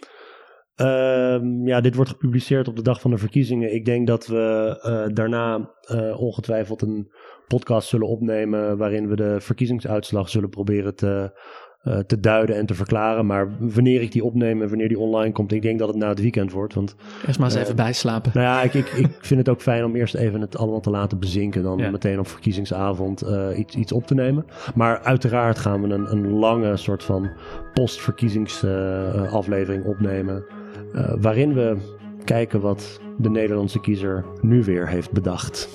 Uh, 0.82 1.66
ja, 1.66 1.82
dit 1.82 1.96
wordt 1.96 2.12
gepubliceerd 2.12 2.68
op 2.68 2.76
de 2.76 2.82
dag 2.82 3.02
van 3.02 3.12
de 3.12 3.18
verkiezingen. 3.18 3.74
Ik 3.74 3.86
denk 3.86 4.08
dat 4.08 4.28
we 4.28 4.78
uh, 4.86 5.06
daarna 5.16 5.70
uh, 5.92 6.22
ongetwijfeld 6.22 6.82
een 6.82 7.12
podcast 7.48 7.88
zullen 7.88 8.08
opnemen 8.08 8.78
waarin 8.78 9.08
we 9.08 9.16
de 9.16 9.40
verkiezingsuitslag 9.40 10.30
zullen 10.30 10.50
proberen 10.50 10.96
te, 10.96 11.40
uh, 11.84 11.98
te 11.98 12.20
duiden 12.20 12.56
en 12.56 12.66
te 12.66 12.74
verklaren. 12.74 13.26
Maar 13.26 13.58
wanneer 13.60 14.02
ik 14.02 14.12
die 14.12 14.24
opneem 14.24 14.62
en 14.62 14.70
wanneer 14.70 14.88
die 14.88 15.00
online 15.00 15.32
komt, 15.32 15.52
ik 15.52 15.62
denk 15.62 15.80
dat 15.80 15.88
het 15.88 15.98
na 15.98 16.10
het 16.10 16.22
weekend 16.22 16.52
wordt. 16.52 16.74
Want, 16.74 16.96
eerst 17.28 17.40
maar 17.40 17.50
eens 17.50 17.60
even 17.60 17.76
bijslapen. 17.76 18.32
Nou 18.34 18.46
ja, 18.46 18.62
ik, 18.62 18.74
ik, 18.74 18.88
ik 18.88 19.18
vind 19.20 19.40
het 19.40 19.50
ook 19.50 19.62
fijn 19.62 19.86
om 19.86 19.96
eerst 19.96 20.16
even 20.16 20.42
het 20.42 20.58
allemaal 20.58 20.82
te 20.82 20.90
laten 20.90 21.20
bezinken. 21.20 21.64
Dan 21.64 21.78
ja. 21.78 21.92
meteen 21.92 22.20
op 22.20 22.28
verkiezingsavond 22.28 23.26
iets, 23.56 23.76
iets 23.76 23.92
op 23.92 24.08
te 24.08 24.14
nemen. 24.14 24.46
Maar 24.76 25.00
uiteraard 25.00 25.60
gaan 25.60 25.82
we 25.82 25.88
een, 25.88 26.12
een 26.12 26.30
lange 26.30 26.78
soort 26.78 27.04
van 27.04 27.30
postverkiezingsaflevering 27.74 29.86
opnemen. 29.86 30.46
Uh, 30.94 31.14
waarin 31.22 31.54
we 31.54 31.78
kijken 32.26 32.62
wat 32.62 33.00
de 33.18 33.30
Nederlandse 33.30 33.80
kiezer 33.80 34.26
nu 34.42 34.64
weer 34.64 34.88
heeft 34.88 35.12
bedacht. 35.12 35.70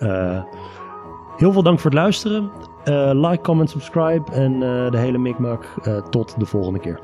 Uh, 0.00 0.42
heel 1.36 1.52
veel 1.52 1.62
dank 1.62 1.78
voor 1.80 1.90
het 1.90 1.98
luisteren. 1.98 2.50
Uh, 2.84 3.28
like, 3.28 3.42
comment, 3.42 3.70
subscribe 3.70 4.32
en 4.32 4.60
de 4.90 4.98
hele 4.98 5.18
mikmak. 5.18 5.64
tot 6.10 6.34
de 6.38 6.46
volgende 6.46 6.78
keer. 6.78 7.00